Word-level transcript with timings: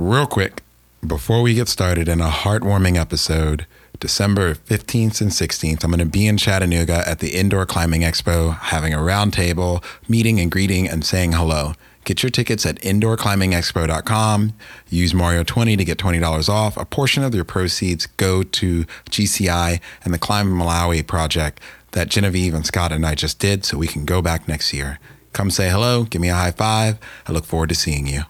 Real 0.00 0.28
quick, 0.28 0.62
before 1.04 1.42
we 1.42 1.54
get 1.54 1.66
started 1.66 2.08
in 2.08 2.20
a 2.20 2.28
heartwarming 2.28 2.96
episode, 2.96 3.66
December 3.98 4.54
15th 4.54 5.20
and 5.20 5.32
16th, 5.32 5.82
I'm 5.82 5.90
going 5.90 5.98
to 5.98 6.06
be 6.06 6.28
in 6.28 6.36
Chattanooga 6.36 7.02
at 7.04 7.18
the 7.18 7.30
Indoor 7.30 7.66
Climbing 7.66 8.02
Expo, 8.02 8.56
having 8.56 8.94
a 8.94 8.98
roundtable, 8.98 9.82
meeting 10.08 10.38
and 10.38 10.52
greeting, 10.52 10.88
and 10.88 11.04
saying 11.04 11.32
hello. 11.32 11.72
Get 12.04 12.22
your 12.22 12.30
tickets 12.30 12.64
at 12.64 12.76
indoorclimbingexpo.com. 12.76 14.52
Use 14.88 15.12
Mario20 15.12 15.76
to 15.76 15.84
get 15.84 15.98
$20 15.98 16.48
off. 16.48 16.76
A 16.76 16.84
portion 16.84 17.24
of 17.24 17.34
your 17.34 17.44
proceeds 17.44 18.06
go 18.06 18.44
to 18.44 18.84
GCI 19.10 19.80
and 20.04 20.14
the 20.14 20.18
Climb 20.18 20.46
Malawi 20.46 21.04
project 21.04 21.60
that 21.90 22.08
Genevieve 22.08 22.54
and 22.54 22.64
Scott 22.64 22.92
and 22.92 23.04
I 23.04 23.16
just 23.16 23.40
did 23.40 23.64
so 23.64 23.76
we 23.76 23.88
can 23.88 24.04
go 24.04 24.22
back 24.22 24.46
next 24.46 24.72
year. 24.72 25.00
Come 25.32 25.50
say 25.50 25.68
hello, 25.68 26.04
give 26.04 26.22
me 26.22 26.28
a 26.28 26.34
high 26.34 26.52
five. 26.52 26.98
I 27.26 27.32
look 27.32 27.44
forward 27.44 27.70
to 27.70 27.74
seeing 27.74 28.06
you. 28.06 28.22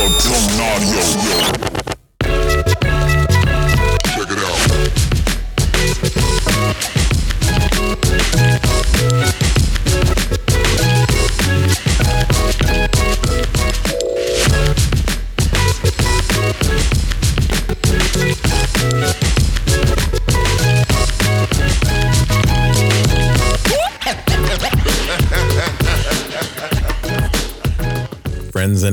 Check 0.00 0.08
it 4.30 4.38
out. 9.44 9.49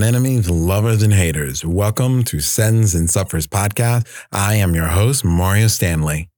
Enemies, 0.04 0.50
lovers 0.50 1.04
and 1.04 1.14
haters, 1.14 1.66
welcome 1.66 2.24
to 2.24 2.40
Sends 2.40 2.94
and 2.94 3.10
Suffers 3.10 3.48
podcast. 3.48 4.08
I 4.32 4.56
am 4.56 4.76
your 4.76 4.88
host, 4.88 5.24
Mario 5.24 5.68
Stanley. 5.68 6.30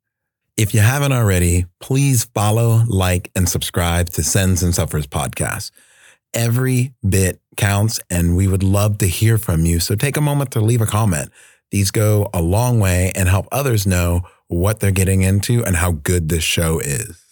If 0.57 0.73
you 0.73 0.79
haven't 0.81 1.13
already, 1.13 1.65
please 1.79 2.25
follow, 2.25 2.83
like, 2.87 3.31
and 3.35 3.47
subscribe 3.47 4.09
to 4.09 4.23
Sends 4.23 4.61
and 4.61 4.75
Suffers 4.75 5.07
podcast. 5.07 5.71
Every 6.33 6.93
bit 7.07 7.41
counts, 7.57 7.99
and 8.09 8.35
we 8.35 8.47
would 8.47 8.63
love 8.63 8.97
to 8.99 9.07
hear 9.07 9.37
from 9.37 9.65
you. 9.65 9.79
So 9.79 9.95
take 9.95 10.17
a 10.17 10.21
moment 10.21 10.51
to 10.51 10.59
leave 10.59 10.81
a 10.81 10.85
comment. 10.85 11.31
These 11.71 11.91
go 11.91 12.29
a 12.33 12.41
long 12.41 12.79
way 12.79 13.11
and 13.15 13.29
help 13.29 13.47
others 13.51 13.87
know 13.87 14.21
what 14.47 14.79
they're 14.79 14.91
getting 14.91 15.21
into 15.21 15.63
and 15.63 15.75
how 15.75 15.91
good 15.91 16.29
this 16.29 16.43
show 16.43 16.79
is. 16.79 17.23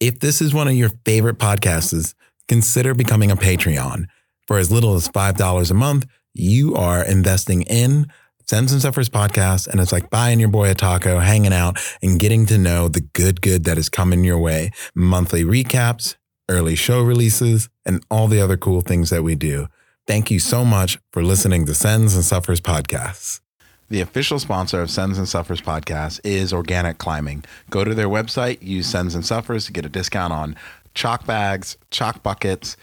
If 0.00 0.20
this 0.20 0.40
is 0.40 0.54
one 0.54 0.68
of 0.68 0.74
your 0.74 0.90
favorite 1.04 1.38
podcasts, 1.38 2.14
consider 2.48 2.94
becoming 2.94 3.30
a 3.30 3.36
Patreon. 3.36 4.06
For 4.48 4.56
as 4.56 4.72
little 4.72 4.94
as 4.94 5.08
$5 5.08 5.70
a 5.70 5.74
month, 5.74 6.06
you 6.32 6.74
are 6.74 7.04
investing 7.04 7.62
in 7.62 8.06
Sends 8.46 8.72
and 8.72 8.80
Suffers 8.80 9.10
podcast. 9.10 9.68
And 9.68 9.78
it's 9.78 9.92
like 9.92 10.08
buying 10.08 10.40
your 10.40 10.48
boy 10.48 10.70
a 10.70 10.74
taco, 10.74 11.18
hanging 11.18 11.52
out, 11.52 11.78
and 12.02 12.18
getting 12.18 12.46
to 12.46 12.56
know 12.56 12.88
the 12.88 13.02
good, 13.02 13.42
good 13.42 13.64
that 13.64 13.76
is 13.76 13.90
coming 13.90 14.24
your 14.24 14.38
way. 14.38 14.70
Monthly 14.94 15.44
recaps, 15.44 16.16
early 16.48 16.74
show 16.74 17.02
releases, 17.02 17.68
and 17.84 18.02
all 18.10 18.26
the 18.26 18.40
other 18.40 18.56
cool 18.56 18.80
things 18.80 19.10
that 19.10 19.22
we 19.22 19.34
do. 19.34 19.68
Thank 20.06 20.30
you 20.30 20.38
so 20.38 20.64
much 20.64 20.98
for 21.12 21.22
listening 21.22 21.66
to 21.66 21.74
Sends 21.74 22.14
and 22.14 22.24
Suffers 22.24 22.62
podcasts. 22.62 23.42
The 23.90 24.00
official 24.00 24.38
sponsor 24.38 24.80
of 24.80 24.90
Sends 24.90 25.18
and 25.18 25.28
Suffers 25.28 25.60
podcast 25.60 26.20
is 26.24 26.54
Organic 26.54 26.96
Climbing. 26.96 27.44
Go 27.68 27.84
to 27.84 27.94
their 27.94 28.08
website, 28.08 28.62
use 28.62 28.86
Sends 28.86 29.14
and 29.14 29.26
Suffers 29.26 29.66
to 29.66 29.72
get 29.72 29.84
a 29.84 29.90
discount 29.90 30.32
on 30.32 30.56
chalk 30.94 31.26
bags, 31.26 31.76
chalk 31.90 32.22
buckets, 32.22 32.78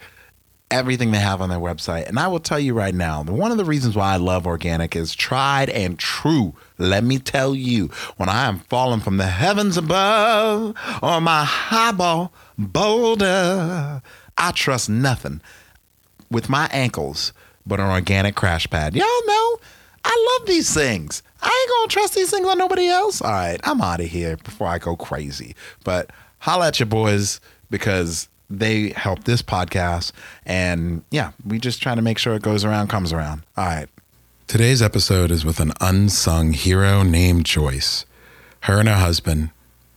everything 0.72 1.12
they 1.12 1.20
have 1.20 1.42
on 1.42 1.50
their 1.50 1.60
website. 1.60 2.08
And 2.08 2.20
I 2.20 2.28
will 2.28 2.40
tell 2.40 2.60
you 2.60 2.74
right 2.74 2.94
now, 2.94 3.24
one 3.24 3.52
of 3.52 3.58
the 3.58 3.66
reasons 3.66 3.96
why 3.96 4.14
I 4.14 4.18
love 4.18 4.48
organic 4.48 4.96
is 4.96 5.16
tried 5.16 5.70
and 5.70 5.98
true. 5.98 6.54
Let 6.78 7.04
me 7.04 7.20
tell 7.20 7.56
you, 7.56 7.90
when 8.18 8.30
I 8.30 8.48
am 8.48 8.60
falling 8.60 9.00
from 9.00 9.18
the 9.18 9.28
heavens 9.28 9.78
above 9.78 10.76
on 11.02 11.24
my 11.24 11.44
highball 11.44 12.34
boulder, 12.58 14.02
I 14.38 14.52
trust 14.52 14.90
nothing 14.90 15.42
with 16.30 16.50
my 16.50 16.68
ankles 16.72 17.32
but 17.66 17.80
an 17.80 17.90
organic 17.90 18.36
crash 18.36 18.70
pad. 18.70 18.96
Y'all 18.96 19.26
know 19.26 19.60
I 20.04 20.38
love 20.40 20.48
these 20.48 20.74
things. 20.74 21.24
I 21.42 21.48
ain't 21.48 21.70
gonna 21.70 21.88
trust 21.90 22.16
these 22.16 22.32
things 22.32 22.48
on 22.48 22.58
nobody 22.58 22.88
else. 22.88 23.22
All 23.22 23.32
right, 23.32 23.60
I'm 23.64 23.82
out 23.82 24.02
of 24.02 24.08
here 24.08 24.38
before 24.38 24.68
I 24.68 24.78
go 24.78 24.96
crazy. 24.96 25.56
But 25.84 26.12
holla 26.40 26.68
at 26.68 26.80
your 26.80 26.88
boys 26.88 27.40
because 27.70 28.30
they 28.50 28.90
help 28.90 29.24
this 29.24 29.42
podcast. 29.42 30.12
And 30.46 31.04
yeah, 31.12 31.32
we 31.46 31.60
just 31.60 31.82
try 31.82 31.96
to 31.96 32.02
make 32.02 32.18
sure 32.18 32.36
it 32.36 32.42
goes 32.42 32.64
around, 32.66 32.90
comes 32.90 33.12
around. 33.12 33.44
All 33.58 33.66
right. 33.66 33.88
Today's 34.48 34.82
episode 34.82 35.32
is 35.32 35.44
with 35.44 35.60
an 35.60 35.74
unsung 35.82 36.54
hero 36.54 37.02
named 37.02 37.46
Joyce. 37.46 38.06
Her 38.62 38.80
and 38.80 38.88
her 38.88 38.96
husband 38.96 39.50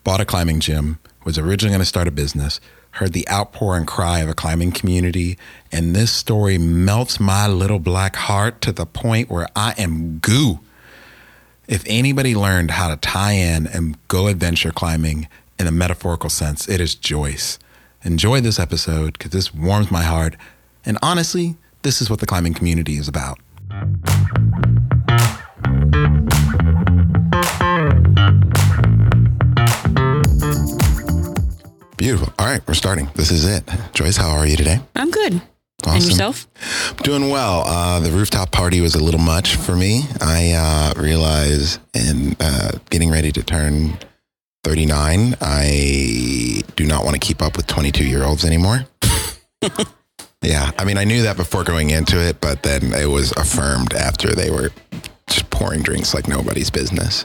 bought 0.04 0.20
a 0.20 0.24
climbing 0.24 0.60
gym, 0.60 0.98
was 1.24 1.38
originally 1.38 1.72
going 1.72 1.80
to 1.80 1.84
start 1.84 2.08
a 2.08 2.10
business, 2.10 2.60
heard 2.92 3.12
the 3.12 3.28
outpour 3.28 3.76
and 3.76 3.86
cry 3.86 4.20
of 4.20 4.28
a 4.28 4.34
climbing 4.34 4.72
community, 4.72 5.36
and 5.70 5.94
this 5.94 6.10
story 6.10 6.56
melts 6.56 7.20
my 7.20 7.46
little 7.46 7.78
black 7.78 8.16
heart 8.16 8.62
to 8.62 8.72
the 8.72 8.86
point 8.86 9.28
where 9.28 9.48
I 9.54 9.74
am 9.76 10.18
goo. 10.18 10.60
If 11.66 11.84
anybody 11.86 12.34
learned 12.34 12.70
how 12.70 12.88
to 12.88 12.96
tie 12.96 13.32
in 13.32 13.66
and 13.66 13.98
go 14.08 14.26
adventure 14.28 14.72
climbing 14.72 15.28
in 15.58 15.66
a 15.66 15.70
metaphorical 15.70 16.30
sense, 16.30 16.66
it 16.68 16.80
is 16.80 16.94
Joyce. 16.94 17.58
Enjoy 18.04 18.40
this 18.40 18.58
episode 18.58 19.14
because 19.14 19.32
this 19.32 19.52
warms 19.52 19.90
my 19.90 20.02
heart. 20.02 20.36
And 20.84 20.98
honestly, 21.02 21.56
this 21.82 22.00
is 22.00 22.08
what 22.08 22.20
the 22.20 22.26
climbing 22.26 22.54
community 22.54 22.96
is 22.96 23.08
about. 23.08 23.38
Beautiful. 31.96 32.32
All 32.38 32.46
right, 32.46 32.62
we're 32.68 32.74
starting. 32.74 33.10
This 33.16 33.32
is 33.32 33.44
it. 33.44 33.68
Joyce, 33.92 34.16
how 34.16 34.30
are 34.30 34.46
you 34.46 34.56
today? 34.56 34.80
I'm 34.94 35.10
good. 35.10 35.42
And 35.86 36.04
yourself? 36.04 36.46
Doing 37.02 37.30
well. 37.30 37.62
Uh, 37.66 38.00
the 38.00 38.10
rooftop 38.10 38.50
party 38.52 38.80
was 38.80 38.94
a 38.94 39.02
little 39.02 39.20
much 39.20 39.56
for 39.56 39.74
me. 39.74 40.02
I 40.20 40.52
uh, 40.52 41.00
realize 41.00 41.78
in 41.94 42.36
uh, 42.40 42.72
getting 42.90 43.10
ready 43.10 43.32
to 43.32 43.42
turn 43.42 43.98
39, 44.64 45.36
I 45.40 46.62
do 46.76 46.86
not 46.86 47.04
want 47.04 47.14
to 47.14 47.20
keep 47.20 47.42
up 47.42 47.56
with 47.56 47.66
22 47.66 48.04
year 48.04 48.24
olds 48.24 48.44
anymore. 48.44 48.86
yeah. 50.42 50.70
I 50.78 50.84
mean, 50.84 50.98
I 50.98 51.04
knew 51.04 51.22
that 51.22 51.36
before 51.36 51.64
going 51.64 51.90
into 51.90 52.20
it, 52.20 52.40
but 52.40 52.62
then 52.62 52.92
it 52.92 53.06
was 53.06 53.32
affirmed 53.32 53.94
after 53.94 54.34
they 54.34 54.50
were 54.50 54.70
just 55.28 55.48
pouring 55.50 55.82
drinks 55.82 56.14
like 56.14 56.28
nobody's 56.28 56.70
business. 56.70 57.24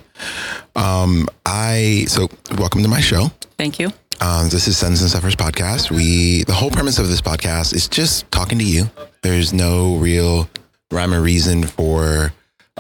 Um, 0.76 1.28
I, 1.46 2.06
so 2.08 2.30
welcome 2.58 2.82
to 2.84 2.90
my 2.90 3.02
show. 3.02 3.32
Thank 3.58 3.80
you. 3.80 3.92
Um, 4.22 4.50
this 4.50 4.68
is 4.68 4.78
Sends 4.78 5.02
and 5.02 5.10
Suffers 5.10 5.36
podcast. 5.36 5.92
We 5.92 6.44
the 6.44 6.54
whole 6.54 6.70
premise 6.70 7.00
of 7.00 7.10
this 7.10 7.20
podcast 7.22 7.74
is 7.74 7.88
just 7.88 8.30
talking 8.32 8.58
to 8.60 8.64
you. 8.64 8.90
There's 9.22 9.54
no 9.54 9.96
real 9.98 10.50
rhyme 10.92 11.14
or 11.14 11.22
reason 11.22 11.64
for 11.64 12.32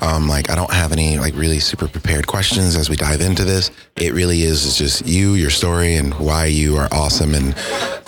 um, 0.01 0.27
like 0.27 0.49
I 0.49 0.55
don't 0.55 0.71
have 0.73 0.91
any 0.91 1.17
like 1.19 1.35
really 1.35 1.59
super 1.59 1.87
prepared 1.87 2.25
questions 2.25 2.75
as 2.75 2.89
we 2.89 2.95
dive 2.95 3.21
into 3.21 3.45
this. 3.45 3.69
It 3.95 4.13
really 4.13 4.41
is 4.41 4.77
just 4.77 5.05
you, 5.05 5.33
your 5.33 5.51
story, 5.51 5.95
and 5.95 6.13
why 6.15 6.45
you 6.45 6.77
are 6.77 6.87
awesome, 6.91 7.35
and 7.35 7.53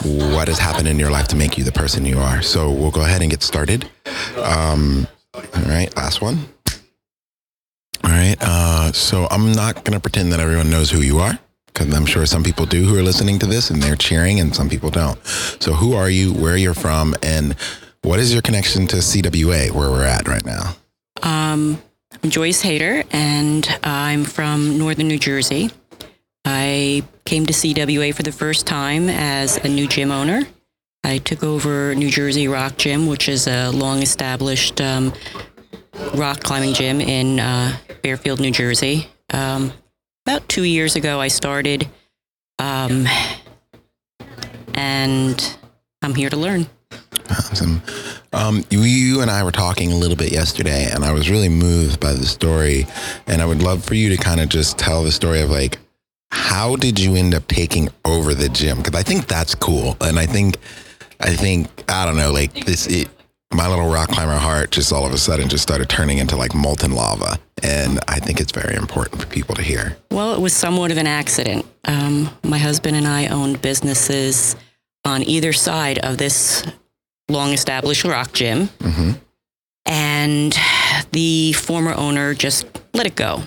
what 0.03 0.47
has 0.47 0.57
happened 0.57 0.87
in 0.87 0.97
your 0.97 1.11
life 1.11 1.27
to 1.29 1.35
make 1.35 1.57
you 1.57 1.63
the 1.63 1.71
person 1.71 2.05
you 2.05 2.19
are. 2.19 2.41
So 2.41 2.71
we'll 2.71 2.91
go 2.91 3.01
ahead 3.01 3.21
and 3.21 3.29
get 3.29 3.43
started. 3.43 3.89
Um, 4.37 5.07
all 5.33 5.43
right, 5.67 5.95
last 5.95 6.21
one. 6.21 6.39
All 8.03 8.11
right. 8.11 8.35
Uh, 8.39 8.91
so 8.91 9.27
I'm 9.29 9.51
not 9.51 9.83
gonna 9.83 9.99
pretend 9.99 10.31
that 10.31 10.39
everyone 10.39 10.69
knows 10.69 10.89
who 10.89 11.01
you 11.01 11.19
are 11.19 11.37
because 11.67 11.93
I'm 11.93 12.05
sure 12.05 12.25
some 12.25 12.43
people 12.43 12.65
do 12.65 12.85
who 12.85 12.97
are 12.97 13.03
listening 13.03 13.37
to 13.39 13.45
this 13.45 13.69
and 13.69 13.81
they're 13.81 13.95
cheering 13.95 14.39
and 14.39 14.55
some 14.55 14.69
people 14.69 14.89
don't. 14.89 15.23
So 15.59 15.73
who 15.73 15.93
are 15.93 16.09
you, 16.09 16.33
where 16.33 16.57
you're 16.57 16.73
from, 16.73 17.15
and 17.21 17.55
what 18.01 18.19
is 18.19 18.31
your 18.33 18.41
connection 18.41 18.87
to 18.87 18.97
CWA 18.97 19.71
where 19.71 19.89
we're 19.89 20.05
at 20.05 20.27
right 20.27 20.45
now? 20.45 20.75
Um, 21.23 21.81
I'm 22.23 22.29
Joyce 22.29 22.61
Hayter, 22.61 23.03
and 23.11 23.67
I'm 23.83 24.23
from 24.25 24.77
northern 24.77 25.07
New 25.07 25.19
Jersey. 25.19 25.71
I 26.43 27.03
came 27.25 27.45
to 27.45 27.53
CWA 27.53 28.13
for 28.13 28.23
the 28.23 28.31
first 28.31 28.67
time 28.67 29.09
as 29.09 29.57
a 29.57 29.67
new 29.67 29.87
gym 29.87 30.11
owner. 30.11 30.43
I 31.03 31.17
took 31.19 31.43
over 31.43 31.95
New 31.95 32.09
Jersey 32.09 32.47
Rock 32.47 32.77
Gym, 32.77 33.07
which 33.07 33.29
is 33.29 33.47
a 33.47 33.69
long 33.69 34.01
established 34.01 34.81
um, 34.81 35.13
rock 36.15 36.41
climbing 36.41 36.73
gym 36.73 37.01
in 37.01 37.39
uh, 37.39 37.77
Fairfield, 38.03 38.39
New 38.39 38.51
Jersey. 38.51 39.07
Um, 39.31 39.71
about 40.25 40.47
two 40.49 40.63
years 40.63 40.95
ago, 40.95 41.19
I 41.19 41.27
started, 41.27 41.87
um, 42.59 43.07
and 44.73 45.57
I'm 46.01 46.15
here 46.15 46.29
to 46.29 46.37
learn. 46.37 46.67
Awesome. 47.29 47.81
Um, 48.35 48.65
you, 48.69 48.81
you 48.81 49.21
and 49.21 49.31
I 49.31 49.43
were 49.43 49.51
talking 49.51 49.93
a 49.93 49.95
little 49.95 50.17
bit 50.17 50.31
yesterday, 50.31 50.89
and 50.91 51.05
I 51.05 51.13
was 51.13 51.29
really 51.29 51.49
moved 51.49 52.01
by 52.01 52.13
the 52.13 52.25
story. 52.25 52.85
And 53.27 53.41
I 53.41 53.45
would 53.45 53.63
love 53.63 53.83
for 53.83 53.95
you 53.95 54.09
to 54.09 54.17
kind 54.17 54.41
of 54.41 54.49
just 54.49 54.77
tell 54.77 55.03
the 55.03 55.11
story 55.11 55.41
of 55.41 55.49
like, 55.49 55.79
how 56.31 56.75
did 56.75 56.99
you 56.99 57.15
end 57.15 57.33
up 57.33 57.47
taking 57.47 57.87
over 58.03 58.33
the 58.33 58.49
gym? 58.49 58.77
Because 58.77 58.99
I 58.99 59.03
think 59.03 59.27
that's 59.27 59.55
cool, 59.55 59.95
and 60.01 60.19
I 60.19 60.25
think, 60.25 60.57
I 61.21 61.33
think 61.33 61.69
I 61.87 62.05
don't 62.05 62.17
know, 62.17 62.31
like 62.31 62.65
this. 62.65 62.87
It 62.87 63.09
my 63.53 63.69
little 63.69 63.89
rock 63.89 64.09
climber 64.09 64.35
heart 64.35 64.71
just 64.71 64.91
all 64.91 65.05
of 65.05 65.13
a 65.13 65.17
sudden 65.17 65.47
just 65.47 65.63
started 65.63 65.87
turning 65.87 66.17
into 66.17 66.35
like 66.35 66.53
molten 66.53 66.91
lava. 66.91 67.39
And 67.63 67.99
I 68.07 68.19
think 68.19 68.41
it's 68.41 68.51
very 68.51 68.75
important 68.75 69.21
for 69.21 69.27
people 69.27 69.55
to 69.55 69.61
hear. 69.61 69.97
Well, 70.11 70.33
it 70.33 70.41
was 70.41 70.51
somewhat 70.51 70.91
of 70.91 70.97
an 70.97 71.07
accident. 71.07 71.65
Um, 71.85 72.29
my 72.43 72.57
husband 72.57 72.97
and 72.97 73.07
I 73.07 73.27
owned 73.27 73.61
businesses 73.61 74.57
on 75.05 75.23
either 75.23 75.53
side 75.53 75.99
of 75.99 76.17
this 76.17 76.65
long 77.29 77.51
established 77.51 78.03
rock 78.03 78.33
gym. 78.33 78.67
Mm-hmm. 78.79 79.11
And 79.85 80.55
the 81.11 81.53
former 81.53 81.93
owner 81.93 82.33
just 82.33 82.65
let 82.93 83.05
it 83.05 83.15
go 83.15 83.43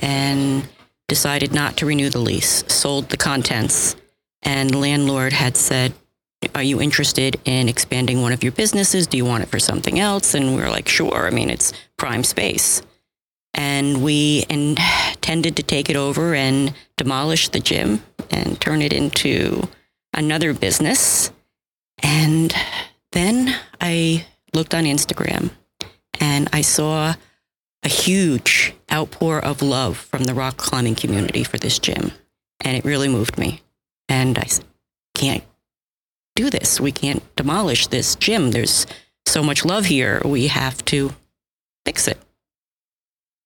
and 0.00 0.66
decided 1.08 1.52
not 1.52 1.76
to 1.78 1.86
renew 1.86 2.10
the 2.10 2.18
lease, 2.18 2.64
sold 2.68 3.08
the 3.08 3.16
contents. 3.16 3.96
And 4.42 4.74
landlord 4.74 5.32
had 5.32 5.56
said, 5.56 5.92
Are 6.54 6.62
you 6.62 6.80
interested 6.80 7.40
in 7.44 7.68
expanding 7.68 8.22
one 8.22 8.32
of 8.32 8.42
your 8.42 8.52
businesses? 8.52 9.06
Do 9.06 9.16
you 9.16 9.24
want 9.24 9.42
it 9.42 9.48
for 9.48 9.58
something 9.58 9.98
else? 9.98 10.34
And 10.34 10.54
we 10.54 10.62
were 10.62 10.68
like, 10.68 10.88
Sure. 10.88 11.26
I 11.26 11.30
mean, 11.30 11.50
it's 11.50 11.72
prime 11.96 12.22
space. 12.24 12.82
And 13.54 14.02
we 14.02 14.44
intended 14.50 15.56
to 15.56 15.62
take 15.62 15.88
it 15.88 15.96
over 15.96 16.34
and 16.34 16.74
demolish 16.98 17.48
the 17.48 17.60
gym 17.60 18.02
and 18.30 18.60
turn 18.60 18.82
it 18.82 18.92
into 18.92 19.66
another 20.12 20.52
business. 20.52 21.32
And 22.02 22.54
then 23.16 23.58
I 23.80 24.26
looked 24.52 24.74
on 24.74 24.84
Instagram 24.84 25.50
and 26.20 26.48
I 26.52 26.60
saw 26.60 27.14
a 27.82 27.88
huge 27.88 28.74
outpour 28.92 29.38
of 29.38 29.62
love 29.62 29.96
from 29.96 30.24
the 30.24 30.34
rock 30.34 30.58
climbing 30.58 30.96
community 30.96 31.42
for 31.42 31.56
this 31.56 31.78
gym. 31.78 32.12
And 32.60 32.76
it 32.76 32.84
really 32.84 33.08
moved 33.08 33.38
me. 33.38 33.62
And 34.08 34.38
I 34.38 34.46
can't 35.14 35.44
do 36.34 36.50
this. 36.50 36.78
We 36.78 36.92
can't 36.92 37.22
demolish 37.36 37.86
this 37.86 38.16
gym. 38.16 38.50
There's 38.50 38.86
so 39.24 39.42
much 39.42 39.64
love 39.64 39.86
here. 39.86 40.20
We 40.24 40.48
have 40.48 40.84
to 40.86 41.14
fix 41.86 42.08
it, 42.08 42.18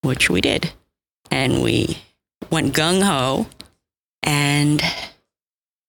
which 0.02 0.28
we 0.28 0.40
did. 0.40 0.72
And 1.30 1.62
we 1.62 1.98
went 2.50 2.74
gung 2.74 3.02
ho. 3.02 3.46
And 4.22 4.82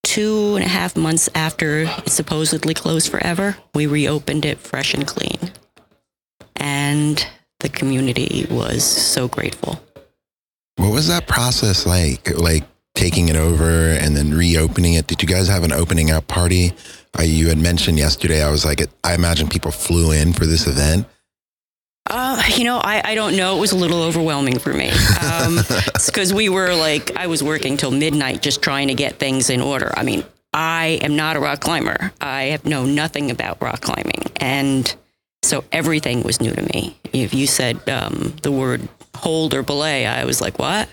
two 0.04 0.51
half 0.82 0.96
months 0.96 1.30
after 1.36 1.82
it 1.82 2.10
supposedly 2.10 2.74
closed 2.74 3.12
forever, 3.12 3.56
we 3.76 3.86
reopened 3.86 4.46
it 4.46 4.58
fresh 4.58 4.96
and 4.96 5.06
clean. 5.06 5.52
And 6.56 7.24
the 7.60 7.70
community 7.70 8.48
was 8.50 8.84
so 8.84 9.28
grateful. 9.28 9.80
What 10.78 10.92
was 10.92 11.08
that 11.08 11.28
process 11.28 11.86
like? 11.86 12.36
Like 12.36 12.64
taking 12.96 13.30
it 13.30 13.36
over 13.36 13.92
and 13.92 14.18
then 14.18 14.34
reopening 14.34 14.96
it? 14.96 15.06
Did 15.06 15.22
you 15.22 15.28
guys 15.28 15.48
have 15.48 15.64
an 15.64 15.72
opening 15.72 16.10
up 16.10 16.28
party? 16.28 16.74
Uh, 17.18 17.24
you 17.24 17.50
had 17.50 17.60
mentioned 17.60 18.00
yesterday, 18.00 18.42
I 18.42 18.50
was 18.50 18.66
like, 18.66 18.82
I 19.04 19.14
imagine 19.14 19.50
people 19.50 19.70
flew 19.70 20.12
in 20.12 20.34
for 20.34 20.48
this 20.48 20.66
event. 20.66 21.06
Uh, 22.10 22.42
you 22.56 22.64
know, 22.64 22.78
I, 22.78 23.12
I 23.12 23.16
don't 23.16 23.38
know. 23.38 23.56
It 23.56 23.60
was 23.60 23.72
a 23.72 23.78
little 23.78 24.02
overwhelming 24.02 24.58
for 24.58 24.74
me. 24.74 24.90
Um, 25.22 25.60
because 26.08 26.34
we 26.34 26.50
were 26.50 26.74
like, 26.74 27.16
I 27.16 27.28
was 27.28 27.44
working 27.44 27.78
till 27.78 27.92
midnight 27.92 28.42
just 28.42 28.64
trying 28.64 28.88
to 28.88 28.96
get 28.96 29.20
things 29.20 29.52
in 29.52 29.62
order. 29.62 29.94
I 29.96 30.04
mean, 30.04 30.24
I 30.54 31.00
am 31.02 31.16
not 31.16 31.36
a 31.36 31.40
rock 31.40 31.62
climber. 31.62 32.12
I 32.20 32.44
have 32.46 32.66
known 32.66 32.94
nothing 32.96 33.32
about 33.32 33.62
rock 33.62 33.82
climbing. 33.82 34.24
And 34.38 34.94
so 35.44 35.64
everything 35.72 36.24
was 36.24 36.42
new 36.42 36.52
to 36.52 36.62
me. 36.74 36.98
If 37.14 37.34
you 37.34 37.48
said 37.48 37.88
um, 37.90 38.36
the 38.42 38.52
word 38.52 38.88
hold 39.16 39.54
or 39.54 39.64
belay, 39.64 40.06
I 40.06 40.26
was 40.26 40.42
like, 40.42 40.60
what? 40.60 40.90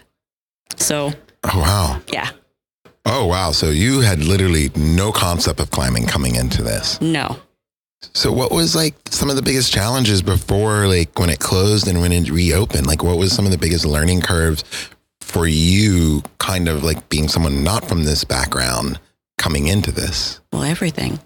So, 0.76 1.12
Oh, 1.44 1.58
wow. 1.60 2.00
yeah, 2.12 2.30
Oh, 3.04 3.26
wow. 3.26 3.52
So 3.52 3.70
you 3.70 4.00
had 4.00 4.22
literally 4.22 4.70
no 4.76 5.12
concept 5.12 5.60
of 5.60 5.70
climbing 5.70 6.06
coming 6.06 6.34
into 6.36 6.62
this. 6.62 7.00
no. 7.00 7.36
So 8.14 8.30
what 8.32 8.52
was 8.52 8.76
like 8.76 8.94
some 9.10 9.28
of 9.28 9.34
the 9.34 9.42
biggest 9.42 9.72
challenges 9.72 10.22
before 10.22 10.86
like 10.86 11.18
when 11.18 11.30
it 11.30 11.40
closed 11.40 11.88
and 11.88 12.00
when 12.00 12.12
it 12.12 12.30
reopened? 12.30 12.86
Like 12.86 13.02
what 13.02 13.18
was 13.18 13.32
some 13.32 13.44
of 13.44 13.50
the 13.50 13.58
biggest 13.58 13.84
learning 13.84 14.20
curves 14.20 14.62
for 15.20 15.48
you 15.48 16.22
kind 16.38 16.68
of 16.68 16.84
like 16.84 17.08
being 17.08 17.26
someone 17.26 17.64
not 17.64 17.84
from 17.88 18.04
this 18.04 18.22
background 18.22 19.00
coming 19.38 19.66
into 19.68 19.90
this? 19.92 20.40
Well, 20.52 20.64
everything. 20.64 21.18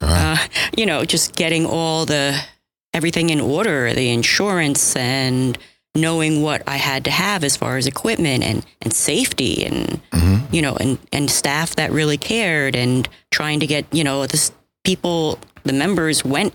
Right. 0.00 0.38
uh, 0.40 0.48
you 0.76 0.86
know, 0.86 1.04
just 1.04 1.34
getting 1.34 1.66
all 1.66 2.06
the 2.06 2.38
everything 2.94 3.30
in 3.30 3.40
order, 3.40 3.92
the 3.92 4.10
insurance 4.10 4.94
and 4.96 5.58
knowing 5.94 6.42
what 6.42 6.62
I 6.68 6.76
had 6.76 7.04
to 7.04 7.10
have 7.10 7.42
as 7.44 7.56
far 7.56 7.76
as 7.76 7.86
equipment 7.86 8.44
and, 8.44 8.64
and 8.80 8.92
safety 8.92 9.64
and 9.64 10.00
Mhm. 10.12 10.52
you 10.54 10.62
know 10.62 10.76
and, 10.76 10.98
and 11.12 11.28
staff 11.30 11.74
that 11.76 11.90
really 11.90 12.16
cared 12.18 12.76
and 12.76 13.08
trying 13.32 13.58
to 13.60 13.66
get 13.66 13.84
you 13.92 14.04
know 14.04 14.24
the 14.26 14.50
people 14.84 15.38
the 15.64 15.72
members 15.72 16.24
went 16.24 16.54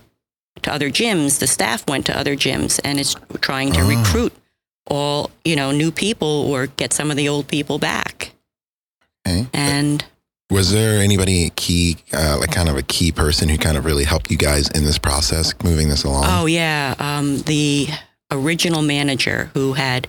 to 0.62 0.72
other 0.72 0.88
gyms 0.90 1.40
the 1.40 1.46
staff 1.46 1.86
went 1.88 2.06
to 2.06 2.18
other 2.18 2.36
gyms 2.36 2.80
and 2.84 2.98
it's 2.98 3.16
trying 3.40 3.72
to 3.72 3.80
Oh. 3.82 3.88
recruit 3.88 4.32
all 4.88 5.30
you 5.44 5.56
know 5.56 5.70
new 5.72 5.90
people 5.90 6.28
or 6.50 6.66
get 6.68 6.92
some 6.94 7.10
of 7.10 7.16
the 7.18 7.28
old 7.28 7.46
people 7.48 7.78
back 7.78 8.32
Okay. 9.26 9.46
and 9.52 10.04
Was 10.54 10.70
there 10.70 11.00
anybody 11.00 11.50
key, 11.56 11.96
uh, 12.12 12.38
like 12.38 12.52
kind 12.52 12.68
of 12.68 12.76
a 12.76 12.82
key 12.82 13.10
person 13.10 13.48
who 13.48 13.58
kind 13.58 13.76
of 13.76 13.84
really 13.84 14.04
helped 14.04 14.30
you 14.30 14.36
guys 14.36 14.70
in 14.70 14.84
this 14.84 14.98
process, 14.98 15.52
moving 15.64 15.88
this 15.88 16.04
along? 16.04 16.26
Oh 16.28 16.46
yeah, 16.46 16.94
um, 17.00 17.40
the 17.40 17.88
original 18.30 18.80
manager 18.80 19.50
who 19.54 19.72
had 19.72 20.06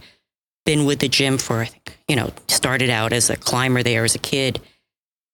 been 0.64 0.86
with 0.86 1.00
the 1.00 1.10
gym 1.10 1.40
for, 1.40 1.66
you 2.08 2.16
know, 2.16 2.32
started 2.48 2.92
out 2.92 3.12
as 3.12 3.32
a 3.32 3.36
climber 3.38 3.82
there 3.82 4.04
as 4.04 4.14
a 4.14 4.20
kid, 4.20 4.62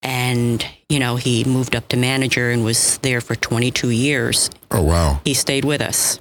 and 0.00 0.64
you 0.88 0.98
know 0.98 1.16
he 1.16 1.44
moved 1.44 1.76
up 1.76 1.88
to 1.88 1.98
manager 1.98 2.50
and 2.50 2.64
was 2.64 2.96
there 3.02 3.20
for 3.20 3.34
22 3.34 3.90
years. 3.90 4.48
Oh, 4.70 4.82
wow. 4.82 5.20
He 5.26 5.34
stayed 5.34 5.66
with 5.66 5.82
us. 5.82 6.20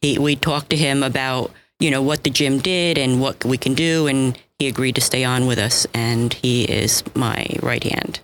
He, 0.00 0.18
we 0.18 0.34
talked 0.34 0.70
to 0.70 0.76
him 0.76 1.04
about 1.04 1.52
you 1.78 1.92
know 1.92 2.02
what 2.02 2.24
the 2.24 2.30
gym 2.30 2.58
did 2.58 2.98
and 2.98 3.20
what 3.20 3.44
we 3.44 3.56
can 3.56 3.74
do, 3.74 4.08
and 4.08 4.36
he 4.58 4.68
agreed 4.68 4.94
to 4.94 5.00
stay 5.00 5.24
on 5.24 5.46
with 5.46 5.58
us. 5.58 5.86
And 5.94 6.32
he 6.32 6.64
is 6.64 7.02
my 7.14 7.46
right 7.62 7.82
hand. 7.82 8.20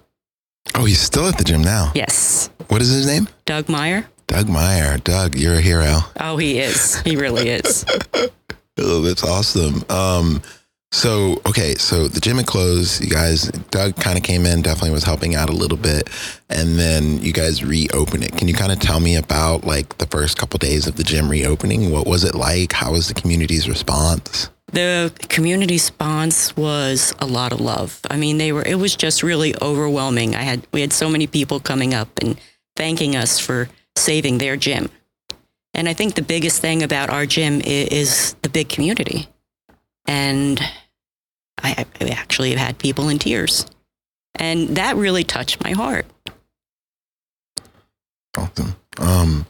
Oh, 0.75 0.85
he's 0.85 1.01
still 1.01 1.27
at 1.27 1.37
the 1.39 1.45
gym 1.45 1.63
now. 1.63 1.93
Yes, 1.95 2.49
What 2.69 2.81
is 2.81 2.89
his 2.89 3.07
name? 3.07 3.29
Doug 3.45 3.69
Meyer. 3.69 4.07
Doug 4.27 4.49
Meyer. 4.49 4.97
Doug, 4.99 5.35
you're 5.37 5.55
a 5.57 5.61
hero. 5.61 5.99
Oh, 6.19 6.37
he 6.39 6.59
is. 6.59 7.01
He 7.03 7.17
really 7.17 7.49
is. 7.49 7.85
Oh, 8.79 9.03
that's 9.03 9.23
awesome. 9.23 9.85
Um, 9.91 10.41
so 10.93 11.41
okay, 11.47 11.75
so 11.75 12.07
the 12.07 12.21
gym 12.21 12.37
had 12.37 12.47
closed. 12.47 13.03
You 13.03 13.11
guys, 13.11 13.49
Doug 13.71 13.97
kind 13.97 14.17
of 14.19 14.23
came 14.23 14.45
in, 14.47 14.63
definitely 14.63 14.91
was 14.91 15.05
helping 15.05 15.35
out 15.35 15.49
a 15.49 15.53
little 15.53 15.79
bit, 15.79 16.09
and 16.51 16.79
then 16.79 17.19
you 17.23 17.33
guys 17.33 17.65
reopened 17.65 18.25
it. 18.25 18.37
Can 18.37 18.47
you 18.47 18.55
kind 18.55 18.71
of 18.71 18.79
tell 18.79 19.01
me 19.01 19.17
about 19.17 19.65
like 19.65 19.99
the 19.99 20.07
first 20.07 20.37
couple 20.37 20.59
days 20.59 20.87
of 20.87 20.97
the 20.97 21.03
gym 21.03 21.31
reopening? 21.31 21.91
What 21.91 22.07
was 22.07 22.25
it 22.25 22.35
like? 22.35 22.73
How 22.73 22.93
was 22.93 23.09
the 23.09 23.15
community's 23.15 23.69
response? 23.69 24.51
The 24.73 25.13
community 25.29 25.75
response 25.75 26.57
was 26.57 27.15
a 27.19 27.27
lot 27.27 27.53
of 27.53 27.61
love. 27.61 28.01
I 28.11 28.17
mean, 28.17 28.39
they 28.39 28.53
were. 28.53 28.63
It 28.63 28.77
was 28.77 28.95
just 28.95 29.23
really 29.23 29.55
overwhelming. 29.61 30.35
I 30.35 30.43
had 30.43 30.67
we 30.73 30.83
had 30.83 30.93
so 30.93 31.09
many 31.09 31.27
people 31.27 31.59
coming 31.59 31.95
up 31.95 32.09
and 32.21 32.39
thanking 32.77 33.17
us 33.17 33.39
for 33.39 33.71
saving 33.97 34.39
their 34.39 34.57
gym. 34.57 34.91
And 35.75 35.89
I 35.89 35.95
think 35.95 36.15
the 36.15 36.23
biggest 36.23 36.61
thing 36.61 36.83
about 36.83 37.09
our 37.09 37.25
gym 37.25 37.63
is, 37.63 37.89
is 37.89 38.37
the 38.43 38.51
big 38.51 38.69
community. 38.69 39.29
And 40.07 40.61
I, 41.63 41.87
I 42.01 42.09
actually 42.09 42.51
have 42.51 42.59
had 42.59 42.79
people 42.79 43.09
in 43.09 43.19
tears, 43.19 43.67
and 44.35 44.77
that 44.77 44.97
really 44.97 45.25
touched 45.25 45.63
my 45.63 45.73
heart. 45.73 46.07
Awesome. 48.37 48.77
Um, 48.99 49.47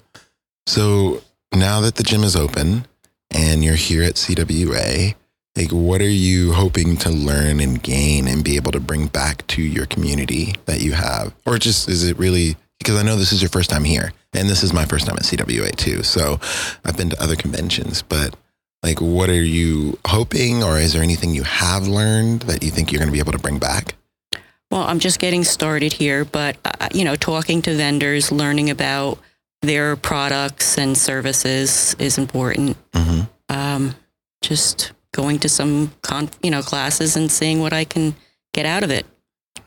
so 0.67 1.23
now 1.55 1.81
that 1.81 1.97
the 1.97 2.03
gym 2.03 2.25
is 2.25 2.37
open 2.37 2.87
and 3.31 3.65
you're 3.65 3.75
here 3.75 4.03
at 4.03 4.15
CWA, 4.15 5.15
like 5.57 5.71
what 5.71 6.01
are 6.01 6.09
you 6.09 6.53
hoping 6.53 6.97
to 6.99 7.11
learn 7.11 7.61
and 7.61 7.83
gain 7.83 8.27
and 8.27 8.43
be 8.43 8.57
able 8.57 8.73
to 8.73 8.81
bring 8.81 9.07
back 9.07 9.47
to 9.49 9.63
your 9.63 9.87
community 9.87 10.55
that 10.65 10.81
you 10.81 10.93
have? 10.93 11.35
Or 11.47 11.59
just 11.59 11.89
is 11.89 12.09
it 12.09 12.19
really 12.19 12.57
because 12.79 12.99
I 12.99 13.05
know 13.05 13.15
this 13.15 13.33
is 13.33 13.41
your 13.41 13.49
first 13.49 13.71
time 13.71 13.85
here 13.85 14.13
and 14.33 14.49
this 14.49 14.65
is 14.65 14.73
my 14.73 14.85
first 14.85 15.07
time 15.07 15.17
at 15.17 15.23
CWA 15.23 15.75
too. 15.77 16.03
So 16.03 16.41
I've 16.85 16.97
been 16.97 17.11
to 17.11 17.23
other 17.23 17.37
conventions, 17.37 18.03
but 18.03 18.35
like 18.83 19.01
what 19.01 19.31
are 19.31 19.43
you 19.43 19.99
hoping 20.07 20.63
or 20.63 20.79
is 20.79 20.93
there 20.93 21.03
anything 21.03 21.35
you 21.35 21.45
have 21.45 21.87
learned 21.87 22.43
that 22.43 22.63
you 22.63 22.71
think 22.71 22.91
you're 22.91 22.99
going 22.99 23.09
to 23.09 23.13
be 23.13 23.19
able 23.21 23.33
to 23.33 23.39
bring 23.39 23.59
back? 23.59 23.95
Well, 24.71 24.83
I'm 24.83 24.99
just 24.99 25.19
getting 25.19 25.45
started 25.45 25.93
here, 25.93 26.25
but 26.25 26.57
uh, 26.65 26.89
you 26.95 27.05
know, 27.05 27.15
talking 27.15 27.61
to 27.63 27.75
vendors, 27.77 28.33
learning 28.33 28.71
about 28.71 29.19
their 29.61 29.97
products 29.97 30.79
and 30.79 30.97
services 30.97 31.95
is 31.99 32.19
important. 32.19 32.77
hmm 32.95 33.21
Um, 33.49 33.95
just 34.43 34.93
going 35.13 35.39
to 35.41 35.49
some 35.49 35.93
con- 36.03 36.31
you 36.43 36.51
know 36.51 36.63
classes 36.63 37.17
and 37.17 37.31
seeing 37.31 37.61
what 37.61 37.73
I 37.75 37.85
can 37.85 38.15
get 38.55 38.65
out 38.67 38.83
of 38.83 38.91
it. 38.91 39.05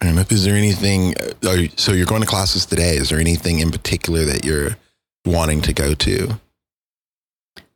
And 0.02 0.18
if 0.20 0.32
is 0.32 0.44
there 0.44 0.56
anything? 0.56 1.14
uh, 1.18 1.50
Are 1.52 1.58
you, 1.58 1.70
so 1.78 1.94
you're 1.94 2.08
going 2.08 2.22
to 2.22 2.28
classes 2.28 2.66
today. 2.66 2.98
Is 2.98 3.10
there 3.10 3.20
anything 3.20 3.60
in 3.60 3.70
particular 3.72 4.26
that 4.26 4.44
you're 4.44 4.76
wanting 5.24 5.62
to 5.62 5.74
go 5.74 5.94
to? 5.94 6.40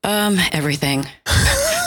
Um, 0.04 0.38
everything. 0.52 1.06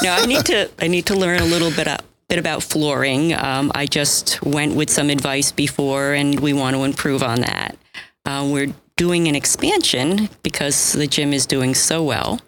no, 0.02 0.12
I 0.12 0.26
need 0.26 0.44
to. 0.46 0.70
I 0.78 0.88
need 0.88 1.06
to 1.06 1.14
learn 1.14 1.40
a 1.40 1.44
little 1.44 1.70
bit 1.70 1.88
up, 1.88 2.04
bit 2.28 2.38
about 2.38 2.62
flooring. 2.62 3.32
Um, 3.34 3.72
I 3.74 3.86
just 3.86 4.42
went 4.42 4.74
with 4.74 4.90
some 4.90 5.10
advice 5.10 5.52
before, 5.52 6.12
and 6.12 6.40
we 6.40 6.52
want 6.52 6.76
to 6.76 6.84
improve 6.84 7.22
on 7.22 7.40
that. 7.40 7.76
Uh, 8.24 8.48
we're 8.50 8.72
doing 8.96 9.28
an 9.28 9.34
expansion 9.34 10.28
because 10.42 10.92
the 10.92 11.06
gym 11.06 11.32
is 11.32 11.46
doing 11.46 11.74
so 11.74 12.02
well 12.02 12.40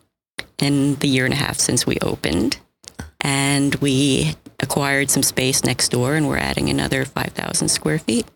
in 0.59 0.95
the 0.97 1.09
year 1.09 1.25
and 1.25 1.35
a 1.35 1.37
half 1.37 1.59
since 1.59 1.87
we 1.87 1.97
opened. 2.01 2.59
And 3.21 3.75
we 3.77 4.37
acquired 4.61 5.11
some 5.11 5.23
space 5.23 5.65
next 5.65 5.89
door 5.89 6.15
and 6.15 6.29
we're 6.29 6.39
adding 6.39 6.69
another 6.69 7.05
5,000 7.05 7.69
square 7.69 7.99
feet. 7.99 8.27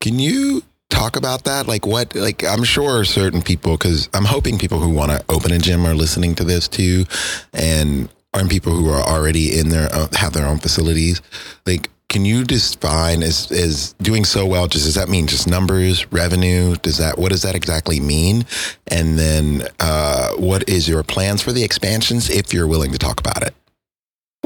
Can 0.00 0.18
you 0.18 0.62
talk 0.96 1.16
about 1.16 1.44
that? 1.44 1.66
Like 1.66 1.86
what, 1.86 2.14
like 2.14 2.42
I'm 2.44 2.64
sure 2.64 3.04
certain 3.04 3.42
people, 3.42 3.76
because 3.76 4.08
I'm 4.14 4.24
hoping 4.24 4.58
people 4.58 4.80
who 4.80 4.90
want 4.90 5.12
to 5.12 5.24
open 5.28 5.52
a 5.52 5.58
gym 5.58 5.86
are 5.86 5.94
listening 5.94 6.34
to 6.36 6.44
this 6.44 6.68
too. 6.68 7.04
And 7.52 8.08
are 8.34 8.46
people 8.46 8.72
who 8.72 8.88
are 8.88 9.02
already 9.02 9.58
in 9.58 9.68
their, 9.70 9.88
uh, 9.92 10.08
have 10.14 10.32
their 10.32 10.46
own 10.46 10.58
facilities. 10.58 11.22
Like, 11.64 11.90
can 12.08 12.24
you 12.24 12.44
define 12.44 13.22
as, 13.22 13.50
as 13.50 13.94
doing 14.00 14.24
so 14.24 14.46
well? 14.46 14.68
Just 14.68 14.84
does 14.84 14.94
that 14.94 15.08
mean 15.08 15.26
just 15.26 15.48
numbers, 15.48 16.10
revenue? 16.12 16.76
Does 16.76 16.98
that, 16.98 17.18
what 17.18 17.32
does 17.32 17.42
that 17.42 17.54
exactly 17.54 17.98
mean? 17.98 18.44
And 18.86 19.18
then, 19.18 19.68
uh, 19.80 20.32
what 20.34 20.68
is 20.68 20.88
your 20.88 21.02
plans 21.02 21.42
for 21.42 21.52
the 21.52 21.64
expansions 21.64 22.30
if 22.30 22.52
you're 22.52 22.68
willing 22.68 22.92
to 22.92 22.98
talk 22.98 23.18
about 23.20 23.42
it? 23.42 23.54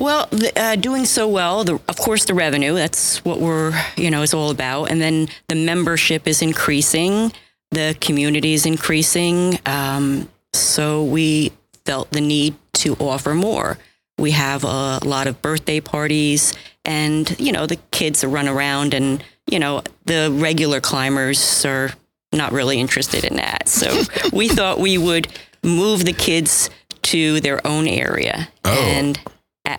Well, 0.01 0.27
the, 0.31 0.51
uh, 0.59 0.77
doing 0.77 1.05
so 1.05 1.29
well, 1.29 1.63
the, 1.63 1.75
of 1.87 1.97
course, 1.99 2.25
the 2.25 2.33
revenue, 2.35 2.75
that's 2.75 3.23
what 3.25 3.39
we're, 3.39 3.73
you 3.97 4.11
know, 4.11 4.23
is 4.23 4.33
all 4.33 4.51
about. 4.51 4.91
And 4.91 5.01
then 5.01 5.29
the 5.49 5.55
membership 5.55 6.27
is 6.27 6.41
increasing, 6.41 7.33
the 7.71 7.95
community 8.01 8.55
is 8.55 8.65
increasing. 8.65 9.59
Um, 9.67 10.29
so 10.55 11.05
we 11.05 11.53
felt 11.85 12.11
the 12.13 12.23
need 12.23 12.55
to 12.75 12.95
offer 12.95 13.35
more. 13.35 13.77
We 14.19 14.31
have 14.31 14.65
a 14.65 15.01
lot 15.05 15.27
of 15.27 15.41
birthday 15.43 15.81
parties, 15.81 16.55
and, 16.85 17.39
you 17.39 17.53
know, 17.53 17.67
the 17.67 17.77
kids 17.91 18.25
run 18.25 18.49
around, 18.49 18.95
and, 18.95 19.23
you 19.51 19.59
know, 19.59 19.83
the 20.07 20.31
regular 20.35 20.81
climbers 20.81 21.65
are 21.67 21.93
not 22.33 22.53
really 22.53 22.81
interested 22.81 23.25
in 23.25 23.37
that. 23.37 23.69
So 23.69 24.03
we 24.33 24.49
thought 24.49 24.79
we 24.81 24.97
would 24.97 25.29
move 25.63 26.07
the 26.07 26.13
kids 26.15 26.71
to 27.03 27.41
their 27.41 27.67
own 27.67 27.87
area 27.87 28.49
Oh. 28.65 28.71
and 28.71 29.19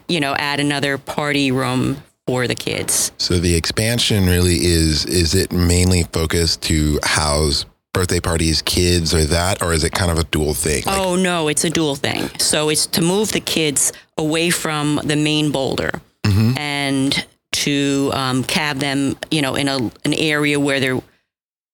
you 0.07 0.19
know 0.19 0.33
add 0.35 0.59
another 0.59 0.97
party 0.97 1.51
room 1.51 1.97
for 2.27 2.47
the 2.47 2.55
kids 2.55 3.11
So 3.17 3.39
the 3.39 3.55
expansion 3.55 4.25
really 4.27 4.63
is 4.63 5.05
is 5.05 5.35
it 5.35 5.51
mainly 5.51 6.03
focused 6.03 6.61
to 6.63 6.99
house 7.03 7.65
birthday 7.93 8.21
parties, 8.21 8.61
kids, 8.61 9.13
or 9.13 9.25
that, 9.25 9.61
or 9.61 9.73
is 9.73 9.83
it 9.83 9.91
kind 9.91 10.09
of 10.11 10.17
a 10.17 10.23
dual 10.25 10.53
thing? 10.53 10.83
Like, 10.85 10.97
oh 10.97 11.15
no 11.15 11.47
it's 11.49 11.63
a 11.65 11.69
dual 11.69 11.95
thing 11.95 12.29
so 12.39 12.69
it's 12.69 12.85
to 12.87 13.01
move 13.01 13.31
the 13.33 13.41
kids 13.41 13.91
away 14.17 14.49
from 14.49 14.99
the 15.03 15.15
main 15.15 15.51
boulder 15.51 15.91
Mm-hmm. 16.23 16.57
and 16.57 17.25
to 17.51 18.11
um, 18.13 18.43
cab 18.45 18.77
them 18.77 19.17
you 19.31 19.41
know 19.41 19.55
in 19.55 19.67
a 19.67 19.77
an 20.05 20.13
area 20.13 20.57
where 20.59 20.79
they're 20.79 21.01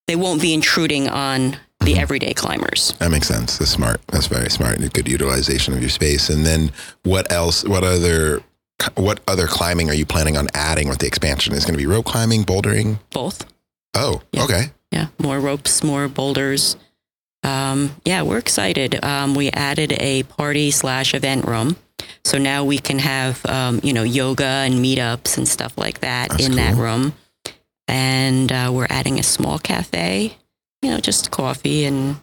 they 0.07 0.15
won't 0.15 0.41
be 0.41 0.53
intruding 0.53 1.07
on 1.09 1.57
the 1.93 1.99
everyday 1.99 2.33
climbers 2.33 2.93
that 2.99 3.09
makes 3.11 3.27
sense. 3.27 3.57
That's 3.57 3.71
smart. 3.71 4.01
That's 4.07 4.27
very 4.27 4.49
smart. 4.49 4.77
and 4.79 4.91
Good 4.93 5.07
utilization 5.07 5.73
of 5.73 5.79
your 5.81 5.89
space. 5.89 6.29
And 6.29 6.45
then 6.45 6.71
what 7.03 7.31
else? 7.31 7.63
What 7.63 7.83
other? 7.83 8.41
What 8.95 9.21
other 9.27 9.47
climbing 9.47 9.89
are 9.89 9.93
you 9.95 10.05
planning 10.05 10.37
on 10.37 10.47
adding 10.53 10.87
with 10.87 10.99
the 10.99 11.07
expansion? 11.07 11.53
Is 11.53 11.63
it 11.63 11.67
going 11.67 11.73
to 11.73 11.83
be 11.83 11.87
rope 11.87 12.05
climbing, 12.05 12.43
bouldering? 12.43 12.99
both 13.11 13.45
Oh, 13.95 14.21
Yeah. 14.31 14.43
okay. 14.43 14.63
yeah 14.91 15.07
more 15.19 15.39
ropes 15.39 15.83
more 15.83 16.07
boulders 16.07 16.77
um, 17.43 17.95
yeah 18.05 18.21
we're 18.21 18.37
excited 18.37 19.03
um, 19.03 19.33
we 19.33 19.49
added 19.51 19.93
a 19.99 20.23
party 20.23 20.69
slash 20.71 21.13
event 21.15 21.45
room 21.45 21.75
so 22.23 22.37
now 22.37 22.63
we 22.63 22.77
can 22.77 22.99
have 22.99 23.43
um, 23.47 23.79
you 23.83 23.93
know 23.93 24.03
yoga 24.03 24.45
and 24.67 24.75
meetups 24.75 25.37
and 25.37 25.47
stuff 25.47 25.75
like 25.77 25.99
that 26.01 26.29
That's 26.29 26.45
in 26.45 26.55
that 26.57 26.75
room 26.75 27.13
and 27.87 28.51
uh, 28.51 28.69
we're 28.73 28.87
adding 28.89 29.19
a 29.19 29.23
small 29.23 29.57
cafe 29.59 30.37
you 30.81 30.89
know 30.89 30.99
just 30.99 31.31
coffee 31.31 31.85
and 31.85 32.17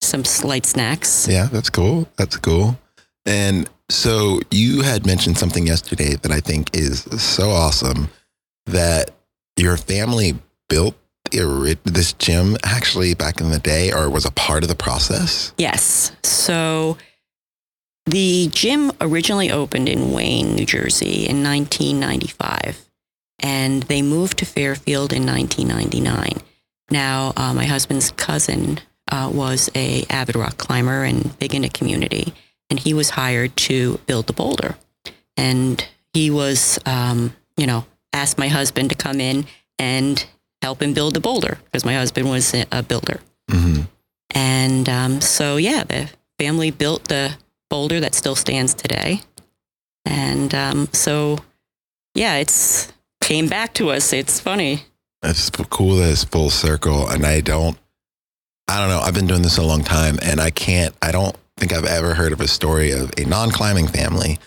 some 0.00 0.22
light 0.48 0.66
snacks 0.66 1.26
Yeah, 1.28 1.46
that's 1.46 1.70
cool. 1.70 2.06
That's 2.16 2.36
cool. 2.36 2.78
And 3.26 3.68
so 3.88 4.40
you 4.50 4.82
had 4.82 5.06
mentioned 5.06 5.38
something 5.38 5.66
yesterday 5.66 6.16
that 6.16 6.30
I 6.30 6.40
think 6.40 6.76
is 6.76 7.02
so 7.22 7.50
awesome 7.50 8.08
that 8.66 9.10
your 9.56 9.76
family 9.76 10.34
built 10.68 10.94
this 11.30 12.12
gym 12.14 12.56
actually 12.62 13.14
back 13.14 13.40
in 13.40 13.50
the 13.50 13.58
day 13.58 13.92
or 13.92 14.08
was 14.10 14.24
a 14.24 14.30
part 14.32 14.62
of 14.62 14.68
the 14.68 14.74
process. 14.74 15.52
Yes. 15.58 16.12
So 16.22 16.96
the 18.06 18.48
gym 18.52 18.92
originally 19.00 19.50
opened 19.50 19.88
in 19.88 20.12
Wayne, 20.12 20.54
New 20.54 20.66
Jersey 20.66 21.26
in 21.26 21.42
1995, 21.42 22.88
and 23.40 23.82
they 23.84 24.02
moved 24.02 24.38
to 24.38 24.46
Fairfield 24.46 25.12
in 25.12 25.26
1999. 25.26 26.42
Now, 26.90 27.32
uh, 27.36 27.54
my 27.54 27.64
husband's 27.64 28.10
cousin 28.12 28.80
uh, 29.10 29.30
was 29.32 29.70
a 29.74 30.04
avid 30.10 30.36
rock 30.36 30.58
climber 30.58 31.04
and 31.04 31.36
big 31.38 31.54
in 31.54 31.62
the 31.62 31.68
community, 31.68 32.32
and 32.70 32.78
he 32.78 32.94
was 32.94 33.10
hired 33.10 33.56
to 33.56 33.98
build 34.06 34.26
the 34.26 34.32
boulder. 34.32 34.76
And 35.36 35.86
he 36.12 36.30
was, 36.30 36.78
um, 36.86 37.34
you 37.56 37.66
know, 37.66 37.86
asked 38.12 38.38
my 38.38 38.48
husband 38.48 38.90
to 38.90 38.94
come 38.96 39.20
in 39.20 39.46
and 39.78 40.24
help 40.62 40.80
him 40.80 40.94
build 40.94 41.14
the 41.14 41.20
boulder 41.20 41.58
because 41.64 41.84
my 41.84 41.94
husband 41.94 42.28
was 42.30 42.54
a- 42.54 42.82
builder. 42.82 43.20
hmm 43.50 43.82
And 44.30 44.88
um, 44.88 45.20
so, 45.20 45.56
yeah, 45.56 45.84
the 45.84 46.08
family 46.38 46.70
built 46.70 47.08
the 47.08 47.36
boulder 47.68 48.00
that 48.00 48.14
still 48.14 48.36
stands 48.36 48.74
today. 48.74 49.20
And 50.04 50.54
um, 50.54 50.88
so, 50.92 51.38
yeah, 52.14 52.36
it's 52.36 52.92
came 53.20 53.48
back 53.48 53.74
to 53.74 53.90
us. 53.90 54.12
It's 54.12 54.38
funny. 54.38 54.84
It's 55.24 55.50
cool 55.50 55.96
that 55.96 56.10
it's 56.10 56.24
full 56.24 56.50
circle. 56.50 57.08
And 57.08 57.24
I 57.24 57.40
don't, 57.40 57.78
I 58.68 58.78
don't 58.78 58.88
know. 58.88 59.00
I've 59.00 59.14
been 59.14 59.26
doing 59.26 59.42
this 59.42 59.58
a 59.58 59.62
long 59.62 59.82
time 59.82 60.18
and 60.22 60.40
I 60.40 60.50
can't, 60.50 60.94
I 61.02 61.12
don't 61.12 61.36
think 61.56 61.72
I've 61.72 61.84
ever 61.84 62.14
heard 62.14 62.32
of 62.32 62.40
a 62.40 62.48
story 62.48 62.90
of 62.92 63.12
a 63.16 63.24
non 63.24 63.50
climbing 63.50 63.88
family 63.88 64.38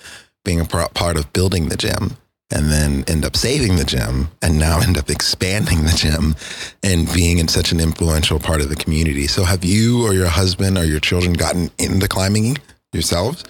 being 0.46 0.60
a 0.62 0.65
part 0.65 1.17
of 1.17 1.34
building 1.34 1.69
the 1.69 1.77
gym 1.77 2.17
and 2.51 2.72
then 2.72 3.03
end 3.07 3.25
up 3.25 3.36
saving 3.36 3.75
the 3.75 3.84
gym 3.84 4.29
and 4.41 4.57
now 4.57 4.79
end 4.81 4.98
up 4.98 5.10
expanding 5.10 5.84
the 5.84 5.93
gym 5.96 6.36
and 6.84 7.12
being 7.13 7.39
in 7.39 7.48
such 7.48 7.72
an 7.72 7.79
influential 7.79 8.39
part 8.39 8.62
of 8.62 8.69
the 8.69 8.75
community. 8.75 9.27
So 9.27 9.43
have 9.43 9.65
you 9.65 10.05
or 10.05 10.13
your 10.13 10.27
husband 10.27 10.77
or 10.77 10.86
your 10.86 11.00
children 11.00 11.34
gotten 11.34 11.72
into 11.77 12.07
climbing 12.07 12.57
yourselves? 12.93 13.43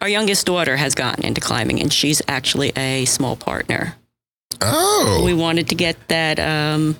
Our 0.00 0.08
youngest 0.08 0.46
daughter 0.46 0.76
has 0.76 0.94
gotten 0.94 1.24
into 1.24 1.40
climbing, 1.40 1.80
and 1.80 1.92
she's 1.92 2.22
actually 2.28 2.72
a 2.76 3.04
small 3.04 3.36
partner. 3.36 3.96
Oh, 4.62 5.22
We 5.24 5.34
wanted 5.34 5.68
to 5.68 5.74
get 5.74 5.96
that, 6.08 6.38
um, 6.38 6.96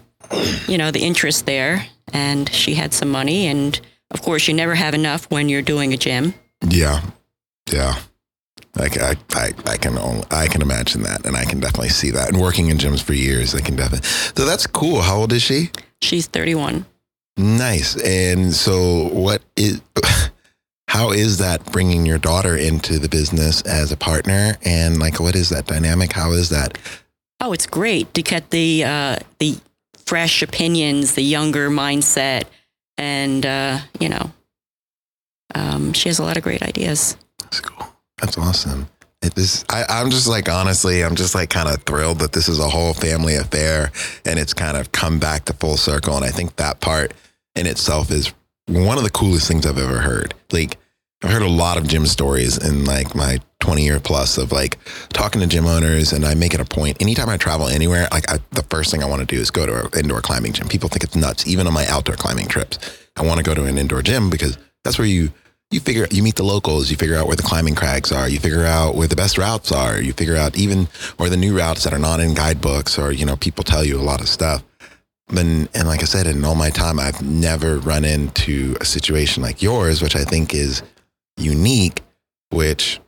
you 0.66 0.78
know, 0.78 0.90
the 0.90 1.00
interest 1.00 1.46
there, 1.46 1.86
and 2.12 2.48
she 2.52 2.74
had 2.74 2.92
some 2.92 3.10
money. 3.10 3.46
And 3.46 3.78
of 4.10 4.22
course, 4.22 4.48
you 4.48 4.54
never 4.54 4.74
have 4.74 4.94
enough 4.94 5.30
when 5.30 5.48
you're 5.48 5.62
doing 5.62 5.92
a 5.92 5.96
gym. 5.96 6.34
yeah. 6.68 7.02
Yeah. 7.70 7.94
Like 8.76 8.98
I, 8.98 9.14
I, 9.32 9.50
I 9.66 9.76
can 9.76 9.98
only, 9.98 10.24
I 10.30 10.46
can 10.46 10.62
imagine 10.62 11.02
that, 11.02 11.26
and 11.26 11.36
I 11.36 11.44
can 11.44 11.60
definitely 11.60 11.88
see 11.90 12.10
that. 12.12 12.28
And 12.28 12.40
working 12.40 12.68
in 12.68 12.78
gyms 12.78 13.02
for 13.02 13.12
years, 13.14 13.54
I 13.54 13.60
can 13.60 13.76
definitely. 13.76 14.06
So 14.08 14.44
that's 14.46 14.66
cool. 14.66 15.00
How 15.02 15.16
old 15.18 15.32
is 15.32 15.42
she? 15.42 15.70
She's 16.00 16.26
31. 16.28 16.86
Nice. 17.36 17.96
And 18.02 18.52
so, 18.54 19.08
what 19.08 19.42
is? 19.56 19.80
How 20.88 21.10
is 21.12 21.38
that 21.38 21.64
bringing 21.72 22.04
your 22.06 22.18
daughter 22.18 22.56
into 22.56 22.98
the 22.98 23.08
business 23.08 23.62
as 23.62 23.92
a 23.92 23.96
partner? 23.96 24.56
And 24.64 24.98
like, 24.98 25.20
what 25.20 25.36
is 25.36 25.48
that 25.50 25.66
dynamic? 25.66 26.12
How 26.12 26.32
is 26.32 26.48
that? 26.50 26.78
Oh, 27.40 27.52
it's 27.52 27.66
great 27.66 28.12
to 28.14 28.22
get 28.22 28.50
the 28.50 28.84
uh, 28.84 29.16
the 29.38 29.58
fresh 30.04 30.42
opinions, 30.42 31.14
the 31.14 31.22
younger 31.22 31.70
mindset, 31.70 32.44
and 32.98 33.46
uh, 33.46 33.78
you 33.98 34.08
know, 34.08 34.30
um, 35.54 35.92
she 35.92 36.08
has 36.08 36.18
a 36.18 36.22
lot 36.22 36.36
of 36.36 36.42
great 36.42 36.62
ideas. 36.62 37.16
That's 37.38 37.60
cool. 37.60 37.86
That's 38.18 38.36
awesome. 38.36 38.88
It, 39.22 39.34
this, 39.34 39.64
I, 39.68 39.84
I'm 39.88 40.10
just 40.10 40.28
like, 40.28 40.48
honestly, 40.48 41.02
I'm 41.02 41.14
just 41.14 41.34
like 41.34 41.50
kind 41.50 41.68
of 41.68 41.82
thrilled 41.82 42.20
that 42.20 42.32
this 42.32 42.48
is 42.48 42.58
a 42.58 42.68
whole 42.68 42.94
family 42.94 43.36
affair 43.36 43.92
and 44.24 44.38
it's 44.38 44.54
kind 44.54 44.76
of 44.76 44.92
come 44.92 45.18
back 45.18 45.44
to 45.46 45.52
full 45.52 45.76
circle. 45.76 46.16
And 46.16 46.24
I 46.24 46.30
think 46.30 46.56
that 46.56 46.80
part 46.80 47.12
in 47.54 47.66
itself 47.66 48.10
is 48.10 48.32
one 48.66 48.96
of 48.96 49.04
the 49.04 49.10
coolest 49.10 49.46
things 49.48 49.66
I've 49.66 49.78
ever 49.78 49.98
heard. 49.98 50.34
Like, 50.52 50.78
I've 51.22 51.30
heard 51.30 51.42
a 51.42 51.48
lot 51.48 51.76
of 51.76 51.86
gym 51.86 52.06
stories 52.06 52.56
in 52.56 52.86
like 52.86 53.14
my 53.14 53.40
20 53.60 53.84
year 53.84 54.00
plus 54.00 54.38
of 54.38 54.52
like 54.52 54.78
talking 55.10 55.42
to 55.42 55.46
gym 55.46 55.66
owners, 55.66 56.12
and 56.12 56.24
I 56.24 56.34
make 56.34 56.54
it 56.54 56.60
a 56.60 56.64
point 56.64 56.96
anytime 57.00 57.28
I 57.28 57.36
travel 57.36 57.68
anywhere. 57.68 58.08
Like, 58.10 58.30
I, 58.30 58.38
the 58.52 58.62
first 58.64 58.90
thing 58.90 59.02
I 59.02 59.06
want 59.06 59.20
to 59.20 59.26
do 59.26 59.38
is 59.38 59.50
go 59.50 59.66
to 59.66 59.84
an 59.84 59.90
indoor 59.98 60.22
climbing 60.22 60.54
gym. 60.54 60.68
People 60.68 60.88
think 60.88 61.04
it's 61.04 61.14
nuts, 61.14 61.46
even 61.46 61.66
on 61.66 61.74
my 61.74 61.86
outdoor 61.88 62.16
climbing 62.16 62.48
trips. 62.48 62.78
I 63.16 63.24
want 63.24 63.36
to 63.36 63.44
go 63.44 63.54
to 63.54 63.64
an 63.64 63.76
indoor 63.76 64.00
gym 64.00 64.30
because 64.30 64.56
that's 64.82 64.98
where 64.98 65.06
you 65.06 65.30
you 65.70 65.78
figure 65.78 66.06
you 66.10 66.22
meet 66.22 66.36
the 66.36 66.42
locals, 66.42 66.90
you 66.90 66.96
figure 66.96 67.16
out 67.16 67.26
where 67.26 67.36
the 67.36 67.42
climbing 67.42 67.74
crags 67.74 68.10
are, 68.10 68.28
you 68.28 68.40
figure 68.40 68.64
out 68.64 68.94
where 68.94 69.06
the 69.06 69.14
best 69.14 69.36
routes 69.36 69.70
are, 69.70 70.00
you 70.00 70.14
figure 70.14 70.36
out 70.36 70.56
even 70.56 70.88
where 71.18 71.30
the 71.30 71.36
new 71.36 71.56
routes 71.56 71.84
that 71.84 71.92
are 71.92 71.98
not 71.98 72.18
in 72.18 72.34
guidebooks 72.34 72.98
or 72.98 73.12
you 73.12 73.26
know 73.26 73.36
people 73.36 73.62
tell 73.62 73.84
you 73.84 74.00
a 74.00 74.02
lot 74.02 74.20
of 74.20 74.28
stuff. 74.28 74.64
And, 75.28 75.68
and 75.74 75.86
like 75.86 76.00
I 76.00 76.06
said, 76.06 76.26
in 76.26 76.44
all 76.44 76.56
my 76.56 76.70
time, 76.70 76.98
I've 76.98 77.22
never 77.22 77.78
run 77.78 78.04
into 78.04 78.76
a 78.80 78.84
situation 78.84 79.44
like 79.44 79.62
yours, 79.62 80.02
which 80.02 80.16
I 80.16 80.24
think 80.24 80.54
is 80.54 80.82
unique. 81.40 82.02
Which, 82.50 83.00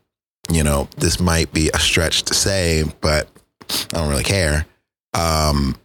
you 0.53 0.62
know, 0.62 0.89
this 0.99 1.19
might 1.19 1.53
be 1.53 1.69
a 1.75 1.79
stretch 1.79 2.23
to 2.25 2.35
say, 2.35 2.85
but 3.01 3.29
I 3.93 3.99
don't 3.99 4.09
really 4.09 4.23
care. 4.23 4.67
Um, 5.15 5.77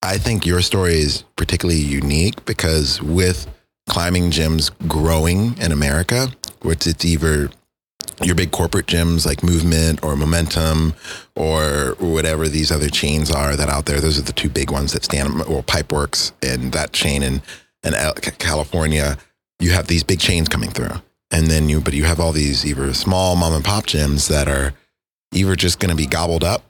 I 0.00 0.18
think 0.18 0.46
your 0.46 0.62
story 0.62 0.98
is 0.98 1.24
particularly 1.34 1.80
unique 1.80 2.44
because 2.44 3.02
with 3.02 3.46
climbing 3.88 4.30
gyms 4.30 4.70
growing 4.86 5.58
in 5.58 5.72
America, 5.72 6.28
which 6.62 6.86
it's 6.86 7.04
either 7.04 7.50
your 8.22 8.34
big 8.34 8.50
corporate 8.50 8.86
gyms 8.86 9.26
like 9.26 9.42
Movement 9.42 10.02
or 10.02 10.16
Momentum 10.16 10.94
or 11.34 11.96
whatever 11.98 12.48
these 12.48 12.70
other 12.70 12.88
chains 12.88 13.30
are 13.30 13.56
that 13.56 13.68
out 13.68 13.86
there. 13.86 14.00
Those 14.00 14.18
are 14.18 14.22
the 14.22 14.32
two 14.32 14.48
big 14.48 14.70
ones 14.70 14.92
that 14.92 15.04
stand. 15.04 15.38
Well, 15.38 15.62
Pipeworks 15.62 16.32
and 16.42 16.72
that 16.72 16.92
chain 16.92 17.22
in 17.22 17.42
in 17.82 17.94
California. 18.38 19.16
You 19.60 19.70
have 19.72 19.88
these 19.88 20.04
big 20.04 20.20
chains 20.20 20.48
coming 20.48 20.70
through, 20.70 21.02
and 21.30 21.46
then 21.46 21.68
you 21.68 21.80
but 21.80 21.94
you 21.94 22.04
have 22.04 22.20
all 22.20 22.32
these 22.32 22.64
either 22.64 22.92
small 22.94 23.36
mom 23.36 23.52
and 23.52 23.64
pop 23.64 23.86
gyms 23.86 24.28
that 24.28 24.48
are 24.48 24.72
either 25.32 25.56
just 25.56 25.78
going 25.78 25.90
to 25.90 25.96
be 25.96 26.06
gobbled 26.06 26.44
up, 26.44 26.62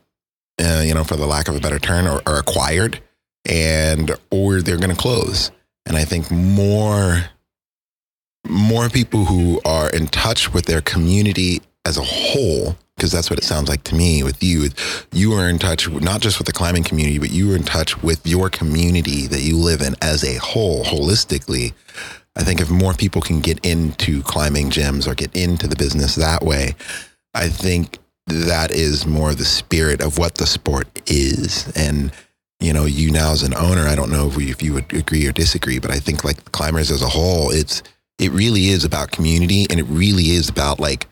uh, 0.61 0.83
you 0.85 0.93
know, 0.93 1.03
for 1.03 1.15
the 1.15 1.25
lack 1.25 1.47
of 1.47 1.55
a 1.55 1.59
better 1.59 1.79
term, 1.79 2.07
or, 2.07 2.21
or 2.27 2.39
acquired, 2.39 2.99
and 3.45 4.11
or 4.31 4.61
they're 4.61 4.77
going 4.77 4.89
to 4.89 5.01
close. 5.01 5.51
And 5.85 5.97
I 5.97 6.05
think 6.05 6.29
more 6.29 7.23
more 8.47 8.89
people 8.89 9.25
who 9.25 9.61
are 9.65 9.89
in 9.89 10.07
touch 10.07 10.53
with 10.53 10.65
their 10.65 10.81
community 10.81 11.61
as 11.85 11.97
a 11.97 12.03
whole 12.03 12.77
because 12.95 13.11
that's 13.11 13.29
what 13.29 13.39
it 13.39 13.45
sounds 13.45 13.69
like 13.69 13.83
to 13.83 13.95
me 13.95 14.23
with 14.23 14.43
you 14.43 14.69
you 15.11 15.33
are 15.33 15.49
in 15.49 15.59
touch 15.59 15.89
not 15.89 16.21
just 16.21 16.37
with 16.37 16.47
the 16.47 16.53
climbing 16.53 16.83
community 16.83 17.19
but 17.19 17.31
you 17.31 17.51
are 17.51 17.55
in 17.55 17.63
touch 17.63 18.01
with 18.01 18.25
your 18.25 18.49
community 18.49 19.27
that 19.27 19.41
you 19.41 19.57
live 19.57 19.81
in 19.81 19.95
as 20.01 20.23
a 20.23 20.35
whole 20.35 20.83
holistically 20.83 21.73
i 22.39 22.43
think 22.43 22.59
if 22.61 22.69
more 22.69 22.93
people 22.93 23.21
can 23.21 23.39
get 23.39 23.63
into 23.65 24.23
climbing 24.23 24.69
gyms 24.69 25.07
or 25.07 25.13
get 25.15 25.35
into 25.35 25.67
the 25.67 25.75
business 25.75 26.15
that 26.15 26.43
way 26.43 26.73
i 27.33 27.47
think 27.47 27.99
that 28.27 28.71
is 28.71 29.05
more 29.05 29.33
the 29.33 29.45
spirit 29.45 30.03
of 30.03 30.19
what 30.19 30.35
the 30.35 30.45
sport 30.45 30.87
is. 31.09 31.71
And 31.75 32.11
you 32.59 32.73
know 32.73 32.85
you 32.85 33.11
now 33.11 33.31
as 33.31 33.41
an 33.43 33.55
owner 33.55 33.87
i 33.87 33.95
don't 33.95 34.11
know 34.11 34.27
if, 34.27 34.35
we, 34.35 34.51
if 34.51 34.61
you 34.61 34.73
would 34.73 34.93
agree 34.93 35.25
or 35.25 35.31
disagree 35.31 35.79
but 35.79 35.91
i 35.91 35.97
think 35.97 36.25
like 36.25 36.51
climbers 36.51 36.91
as 36.91 37.01
a 37.01 37.07
whole 37.07 37.51
it's 37.51 37.81
it 38.19 38.31
really 38.31 38.67
is 38.67 38.83
about 38.83 39.11
community 39.11 39.65
and 39.69 39.79
it 39.79 39.85
really 39.85 40.31
is 40.31 40.49
about 40.49 40.79
like 40.79 41.07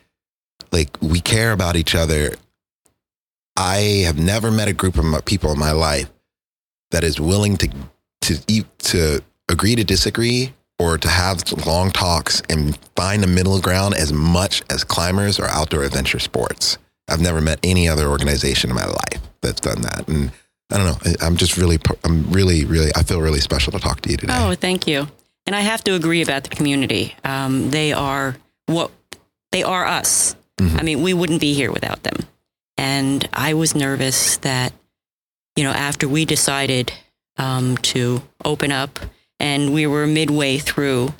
like 0.71 0.95
we 1.01 1.21
care 1.21 1.51
about 1.51 1.75
each 1.75 1.95
other. 1.95 2.35
I 3.55 4.03
have 4.05 4.19
never 4.19 4.51
met 4.51 4.67
a 4.67 4.73
group 4.73 4.97
of 4.97 5.25
people 5.25 5.51
in 5.51 5.57
my 5.59 5.71
life 5.71 6.09
that 6.91 7.03
is 7.03 7.19
willing 7.19 7.57
to 7.57 7.69
to 8.21 8.63
to 8.63 9.21
agree 9.49 9.75
to 9.75 9.83
disagree 9.83 10.53
or 10.79 10.97
to 10.97 11.07
have 11.07 11.51
long 11.65 11.91
talks 11.91 12.41
and 12.49 12.77
find 12.95 13.23
a 13.23 13.27
middle 13.27 13.59
ground 13.59 13.95
as 13.95 14.13
much 14.13 14.61
as 14.69 14.83
climbers 14.83 15.39
or 15.39 15.45
outdoor 15.47 15.83
adventure 15.83 16.19
sports 16.19 16.77
i've 17.07 17.21
never 17.21 17.41
met 17.41 17.59
any 17.63 17.87
other 17.87 18.07
organization 18.07 18.69
in 18.69 18.75
my 18.75 18.85
life 18.85 19.21
that's 19.41 19.59
done 19.59 19.81
that 19.81 20.07
and 20.07 20.31
i 20.71 20.77
don't 20.77 21.05
know 21.05 21.13
i'm 21.21 21.37
just 21.37 21.57
really 21.57 21.77
i'm 22.03 22.29
really 22.31 22.65
really 22.65 22.91
i 22.95 23.03
feel 23.03 23.21
really 23.21 23.39
special 23.39 23.71
to 23.71 23.79
talk 23.79 24.01
to 24.01 24.09
you 24.09 24.17
today 24.17 24.33
oh 24.35 24.53
thank 24.55 24.87
you 24.87 25.07
and 25.47 25.55
I 25.55 25.61
have 25.61 25.83
to 25.85 25.95
agree 25.95 26.21
about 26.21 26.43
the 26.43 26.49
community. 26.49 27.15
Um, 27.23 27.71
they 27.71 27.93
are 27.93 28.35
what 28.67 28.91
they 29.51 29.63
are 29.63 29.85
us. 29.85 30.35
Mm-hmm. 30.57 30.77
I 30.77 30.83
mean, 30.83 31.01
we 31.01 31.13
wouldn't 31.13 31.39
be 31.39 31.53
here 31.53 31.71
without 31.71 32.03
them. 32.03 32.17
And 32.77 33.27
I 33.33 33.53
was 33.53 33.73
nervous 33.73 34.37
that, 34.37 34.73
you 35.55 35.63
know, 35.63 35.71
after 35.71 36.07
we 36.07 36.25
decided 36.25 36.91
um, 37.37 37.77
to 37.77 38.21
open 38.43 38.73
up 38.73 38.99
and 39.39 39.73
we 39.73 39.87
were 39.87 40.07
midway 40.07 40.57
through 40.57 41.13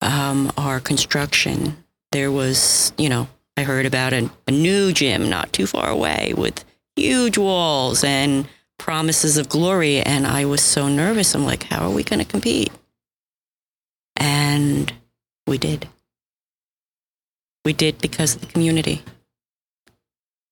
um, 0.00 0.52
our 0.56 0.80
construction, 0.80 1.84
there 2.12 2.30
was, 2.30 2.92
you 2.98 3.08
know, 3.08 3.28
I 3.56 3.62
heard 3.62 3.86
about 3.86 4.12
a, 4.12 4.30
a 4.46 4.50
new 4.50 4.92
gym 4.92 5.28
not 5.28 5.52
too 5.52 5.66
far 5.66 5.88
away 5.88 6.34
with 6.36 6.64
huge 6.94 7.38
walls 7.38 8.04
and 8.04 8.48
promises 8.78 9.38
of 9.38 9.48
glory. 9.48 10.00
And 10.00 10.26
I 10.26 10.44
was 10.44 10.62
so 10.62 10.88
nervous. 10.88 11.34
I'm 11.34 11.44
like, 11.44 11.64
how 11.64 11.86
are 11.86 11.94
we 11.94 12.02
going 12.02 12.18
to 12.18 12.24
compete? 12.24 12.70
And 14.16 14.92
we 15.46 15.58
did. 15.58 15.88
We 17.64 17.72
did 17.72 17.98
because 17.98 18.34
of 18.34 18.42
the 18.42 18.46
community. 18.46 19.02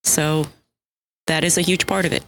So 0.02 0.46
that 1.26 1.44
is 1.44 1.56
a 1.56 1.62
huge 1.62 1.86
part 1.86 2.04
of 2.04 2.12
it. 2.12 2.24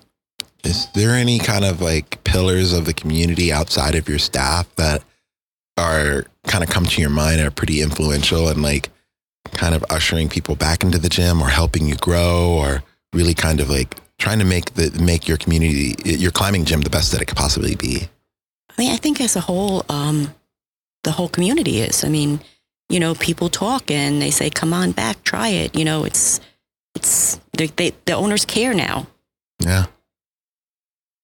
Is 0.67 0.89
there 0.95 1.15
any 1.15 1.39
kind 1.39 1.65
of 1.65 1.81
like 1.81 2.23
pillars 2.25 2.73
of 2.73 2.87
the 2.87 2.93
community 2.93 3.53
outside 3.53 3.95
of 3.95 4.09
your 4.09 4.19
staff 4.19 4.73
that 4.75 5.05
are 5.77 6.25
kind 6.47 6.65
of 6.65 6.71
come 6.71 6.87
to 6.87 7.01
your 7.01 7.11
mind 7.11 7.41
are 7.41 7.51
pretty 7.53 7.81
influential 7.81 8.49
and 8.49 8.63
like 8.63 8.91
kind 9.53 9.75
of 9.75 9.85
ushering 9.91 10.29
people 10.29 10.57
back 10.57 10.83
into 10.83 10.99
the 10.99 11.09
gym 11.09 11.41
or 11.41 11.49
helping 11.49 11.87
you 11.87 11.95
grow 11.97 12.49
or 12.49 12.83
really 13.13 13.35
kind 13.35 13.61
of 13.61 13.71
like 13.71 13.97
trying 14.19 14.41
to 14.41 14.45
make 14.45 14.75
the 14.75 14.91
make 15.01 15.29
your 15.29 15.37
community 15.37 15.95
your 16.05 16.33
climbing 16.33 16.65
gym 16.65 16.81
the 16.81 16.91
best 16.91 17.13
that 17.13 17.23
it 17.23 17.27
could 17.27 17.37
possibly 17.37 17.77
be? 17.77 18.09
I 18.71 18.83
mean, 18.83 18.93
I 18.93 18.97
think 18.97 19.21
as 19.21 19.37
a 19.37 19.41
whole, 19.41 19.85
um, 19.89 20.35
the 21.05 21.13
whole 21.13 21.29
community 21.29 21.81
is. 21.81 22.05
I 22.05 22.09
mean, 22.09 22.41
you 22.89 22.99
know, 22.99 23.15
people 23.15 23.49
talk 23.49 23.91
and 23.91 24.21
they 24.21 24.31
say, 24.31 24.51
"Come 24.51 24.75
on 24.75 24.93
back, 24.93 25.23
try 25.23 25.49
it." 25.49 25.77
You 25.77 25.85
know, 25.85 26.05
it's 26.05 26.41
it's 26.97 27.41
they, 27.57 27.69
they, 27.69 27.93
the 28.05 28.15
owners 28.15 28.45
care 28.45 28.75
now. 28.75 29.07
Yeah. 29.61 29.87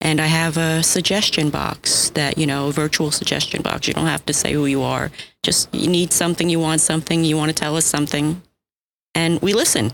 And 0.04 0.20
I 0.20 0.26
have 0.26 0.56
a 0.56 0.82
suggestion 0.82 1.48
box 1.50 2.10
that 2.10 2.36
you 2.36 2.44
know, 2.44 2.68
a 2.68 2.72
virtual 2.72 3.12
suggestion 3.12 3.62
box. 3.62 3.86
You 3.86 3.94
don't 3.94 4.06
have 4.06 4.26
to 4.26 4.32
say 4.32 4.52
who 4.52 4.66
you 4.66 4.82
are. 4.82 5.12
Just 5.44 5.72
you 5.72 5.88
need 5.88 6.12
something, 6.12 6.50
you 6.50 6.58
want 6.58 6.80
something, 6.80 7.24
you 7.24 7.36
want 7.36 7.50
to 7.50 7.54
tell 7.54 7.76
us 7.76 7.86
something, 7.86 8.42
and 9.14 9.40
we 9.40 9.54
listen. 9.54 9.92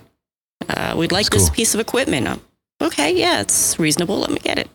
Uh, 0.67 0.95
we'd 0.97 1.13
like 1.13 1.29
this 1.29 1.51
piece 1.51 1.75
of 1.75 1.81
equipment. 1.81 2.41
Okay, 2.81 3.15
yeah, 3.15 3.43
it's 3.43 3.79
reasonable. 3.79 4.19
Let 4.19 4.31
me 4.31 4.39
get 4.39 4.59
it. 4.59 4.71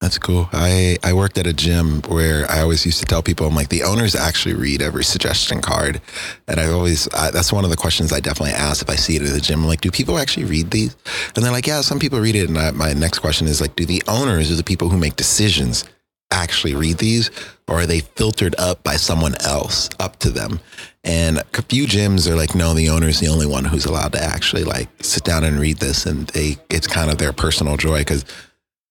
That's 0.00 0.16
cool. 0.16 0.48
I, 0.52 0.96
I 1.02 1.12
worked 1.12 1.38
at 1.38 1.46
a 1.48 1.52
gym 1.52 2.02
where 2.02 2.48
I 2.48 2.60
always 2.60 2.86
used 2.86 3.00
to 3.00 3.04
tell 3.04 3.20
people, 3.20 3.48
I'm 3.48 3.56
like, 3.56 3.68
the 3.68 3.82
owners 3.82 4.14
actually 4.14 4.54
read 4.54 4.80
every 4.80 5.02
suggestion 5.02 5.60
card. 5.60 6.00
And 6.46 6.60
I 6.60 6.70
always, 6.70 7.12
I, 7.12 7.32
that's 7.32 7.52
one 7.52 7.64
of 7.64 7.70
the 7.70 7.76
questions 7.76 8.12
I 8.12 8.20
definitely 8.20 8.52
ask 8.54 8.80
if 8.80 8.88
I 8.88 8.94
see 8.94 9.16
it 9.16 9.22
at 9.22 9.32
the 9.32 9.40
gym. 9.40 9.62
I'm 9.62 9.66
like, 9.66 9.80
do 9.80 9.90
people 9.90 10.18
actually 10.18 10.46
read 10.46 10.70
these? 10.70 10.96
And 11.34 11.44
they're 11.44 11.50
like, 11.50 11.66
yeah, 11.66 11.80
some 11.80 11.98
people 11.98 12.20
read 12.20 12.36
it. 12.36 12.48
And 12.48 12.56
I, 12.56 12.70
my 12.70 12.92
next 12.92 13.18
question 13.18 13.48
is 13.48 13.60
like, 13.60 13.74
do 13.74 13.84
the 13.84 14.02
owners 14.06 14.52
or 14.52 14.54
the 14.54 14.62
people 14.62 14.88
who 14.88 14.98
make 14.98 15.16
decisions 15.16 15.84
actually 16.30 16.74
read 16.74 16.98
these 16.98 17.30
or 17.66 17.80
are 17.80 17.86
they 17.86 18.00
filtered 18.00 18.54
up 18.56 18.84
by 18.84 18.94
someone 18.94 19.34
else 19.44 19.90
up 19.98 20.16
to 20.20 20.30
them? 20.30 20.60
And 21.02 21.38
a 21.38 21.62
few 21.62 21.86
gyms 21.86 22.30
are 22.30 22.36
like, 22.36 22.54
no, 22.54 22.72
the 22.72 22.88
owner 22.88 23.08
is 23.08 23.18
the 23.18 23.28
only 23.28 23.46
one 23.46 23.64
who's 23.64 23.86
allowed 23.86 24.12
to 24.12 24.22
actually 24.22 24.62
like 24.62 24.88
sit 25.00 25.24
down 25.24 25.42
and 25.42 25.58
read 25.58 25.78
this. 25.78 26.06
And 26.06 26.28
they, 26.28 26.56
it's 26.70 26.86
kind 26.86 27.10
of 27.10 27.18
their 27.18 27.32
personal 27.32 27.76
joy 27.76 28.00
because 28.00 28.24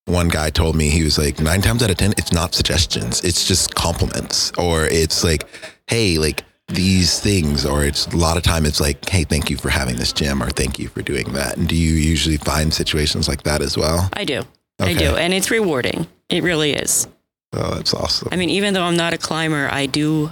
one 0.07 0.29
guy 0.29 0.49
told 0.49 0.75
me 0.75 0.89
he 0.89 1.03
was 1.03 1.17
like 1.17 1.39
nine 1.39 1.61
times 1.61 1.83
out 1.83 1.89
of 1.89 1.97
ten 1.97 2.13
it's 2.17 2.31
not 2.31 2.55
suggestions. 2.55 3.23
It's 3.23 3.45
just 3.45 3.75
compliments. 3.75 4.51
Or 4.57 4.85
it's 4.85 5.23
like 5.23 5.47
hey 5.87 6.17
like 6.17 6.43
these 6.69 7.19
things. 7.19 7.65
Or 7.65 7.83
it's 7.83 8.07
a 8.07 8.17
lot 8.17 8.37
of 8.37 8.43
time 8.43 8.65
it's 8.65 8.79
like 8.79 9.07
hey 9.09 9.23
thank 9.25 9.49
you 9.49 9.57
for 9.57 9.69
having 9.69 9.97
this 9.97 10.13
gym 10.13 10.41
or 10.41 10.49
thank 10.49 10.79
you 10.79 10.87
for 10.87 11.01
doing 11.01 11.33
that. 11.33 11.57
And 11.57 11.67
do 11.67 11.75
you 11.75 11.93
usually 11.93 12.37
find 12.37 12.73
situations 12.73 13.27
like 13.27 13.43
that 13.43 13.61
as 13.61 13.77
well? 13.77 14.09
I 14.13 14.23
do. 14.23 14.39
Okay. 14.81 14.91
i 14.91 14.93
do. 14.93 15.15
And 15.15 15.33
it's 15.33 15.51
rewarding. 15.51 16.07
It 16.29 16.41
really 16.41 16.71
is. 16.71 17.07
Oh 17.53 17.75
that's 17.75 17.93
awesome. 17.93 18.29
I 18.31 18.37
mean 18.37 18.49
even 18.49 18.73
though 18.73 18.83
i'm 18.83 18.97
not 18.97 19.13
a 19.13 19.17
climber 19.17 19.67
i 19.71 19.85
do 19.85 20.31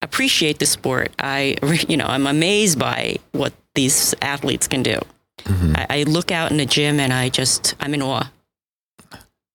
appreciate 0.00 0.58
the 0.58 0.66
sport. 0.66 1.12
I 1.18 1.56
you 1.88 1.98
know 1.98 2.06
i'm 2.06 2.26
amazed 2.26 2.78
by 2.78 3.16
what 3.32 3.52
these 3.74 4.14
athletes 4.22 4.66
can 4.66 4.82
do. 4.82 4.98
Mm-hmm. 5.40 5.74
I, 5.76 5.86
I 5.90 6.02
look 6.04 6.30
out 6.30 6.50
in 6.52 6.56
the 6.56 6.64
gym 6.64 6.98
and 7.00 7.12
i 7.12 7.28
just 7.28 7.74
i'm 7.80 7.92
in 7.92 8.00
awe 8.00 8.30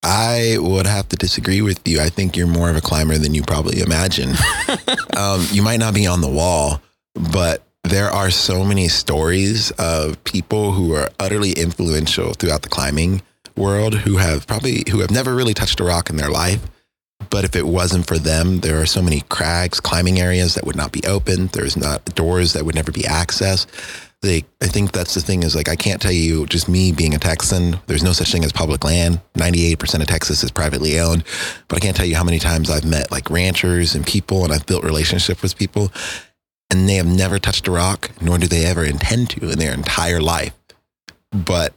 I 0.02 0.56
would 0.58 0.86
have 0.86 1.08
to 1.10 1.16
disagree 1.16 1.60
with 1.60 1.86
you. 1.86 2.00
I 2.00 2.08
think 2.08 2.36
you're 2.36 2.46
more 2.46 2.70
of 2.70 2.76
a 2.76 2.80
climber 2.80 3.18
than 3.18 3.34
you 3.34 3.42
probably 3.42 3.80
imagine. 3.80 4.30
um, 5.16 5.46
you 5.50 5.62
might 5.62 5.78
not 5.78 5.94
be 5.94 6.06
on 6.06 6.20
the 6.20 6.28
wall, 6.28 6.80
but 7.14 7.62
there 7.84 8.08
are 8.10 8.30
so 8.30 8.64
many 8.64 8.88
stories 8.88 9.70
of 9.72 10.22
people 10.24 10.72
who 10.72 10.94
are 10.94 11.10
utterly 11.18 11.52
influential 11.52 12.32
throughout 12.32 12.62
the 12.62 12.68
climbing 12.68 13.22
world 13.56 13.94
who 13.94 14.16
have 14.16 14.46
probably 14.46 14.84
who 14.90 15.00
have 15.00 15.10
never 15.10 15.34
really 15.34 15.54
touched 15.54 15.80
a 15.80 15.84
rock 15.84 16.08
in 16.08 16.16
their 16.16 16.30
life. 16.30 16.62
But 17.28 17.44
if 17.44 17.54
it 17.54 17.66
wasn't 17.66 18.06
for 18.06 18.18
them, 18.18 18.60
there 18.60 18.80
are 18.80 18.86
so 18.86 19.02
many 19.02 19.20
crags, 19.28 19.78
climbing 19.78 20.18
areas 20.18 20.54
that 20.54 20.64
would 20.64 20.76
not 20.76 20.92
be 20.92 21.04
open. 21.04 21.48
There's 21.48 21.76
not 21.76 22.04
doors 22.14 22.54
that 22.54 22.64
would 22.64 22.74
never 22.74 22.90
be 22.90 23.02
accessed 23.02 23.66
like 24.22 24.44
I 24.60 24.66
think 24.66 24.92
that's 24.92 25.14
the 25.14 25.20
thing 25.20 25.42
is 25.42 25.56
like 25.56 25.68
I 25.68 25.76
can't 25.76 26.00
tell 26.00 26.12
you 26.12 26.46
just 26.46 26.68
me 26.68 26.92
being 26.92 27.14
a 27.14 27.18
Texan. 27.18 27.78
There's 27.86 28.02
no 28.02 28.12
such 28.12 28.32
thing 28.32 28.44
as 28.44 28.52
public 28.52 28.84
land. 28.84 29.20
98% 29.34 30.00
of 30.00 30.06
Texas 30.06 30.42
is 30.42 30.50
privately 30.50 31.00
owned, 31.00 31.24
but 31.68 31.76
I 31.76 31.80
can't 31.80 31.96
tell 31.96 32.06
you 32.06 32.16
how 32.16 32.24
many 32.24 32.38
times 32.38 32.70
I've 32.70 32.84
met 32.84 33.10
like 33.10 33.30
ranchers 33.30 33.94
and 33.94 34.06
people, 34.06 34.44
and 34.44 34.52
I've 34.52 34.66
built 34.66 34.84
relationship 34.84 35.42
with 35.42 35.56
people, 35.56 35.90
and 36.70 36.88
they 36.88 36.96
have 36.96 37.06
never 37.06 37.38
touched 37.38 37.66
a 37.66 37.70
rock, 37.70 38.10
nor 38.20 38.36
do 38.36 38.46
they 38.46 38.66
ever 38.66 38.84
intend 38.84 39.30
to 39.30 39.50
in 39.50 39.58
their 39.58 39.72
entire 39.72 40.20
life. 40.20 40.54
But 41.32 41.72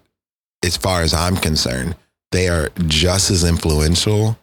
as 0.63 0.75
far 0.75 1.01
as 1.01 1.13
I'm 1.13 1.38
concerned, 1.38 1.95
they 2.32 2.49
are 2.49 2.71
just 2.88 3.29
as 3.32 3.43
influential 3.43 4.38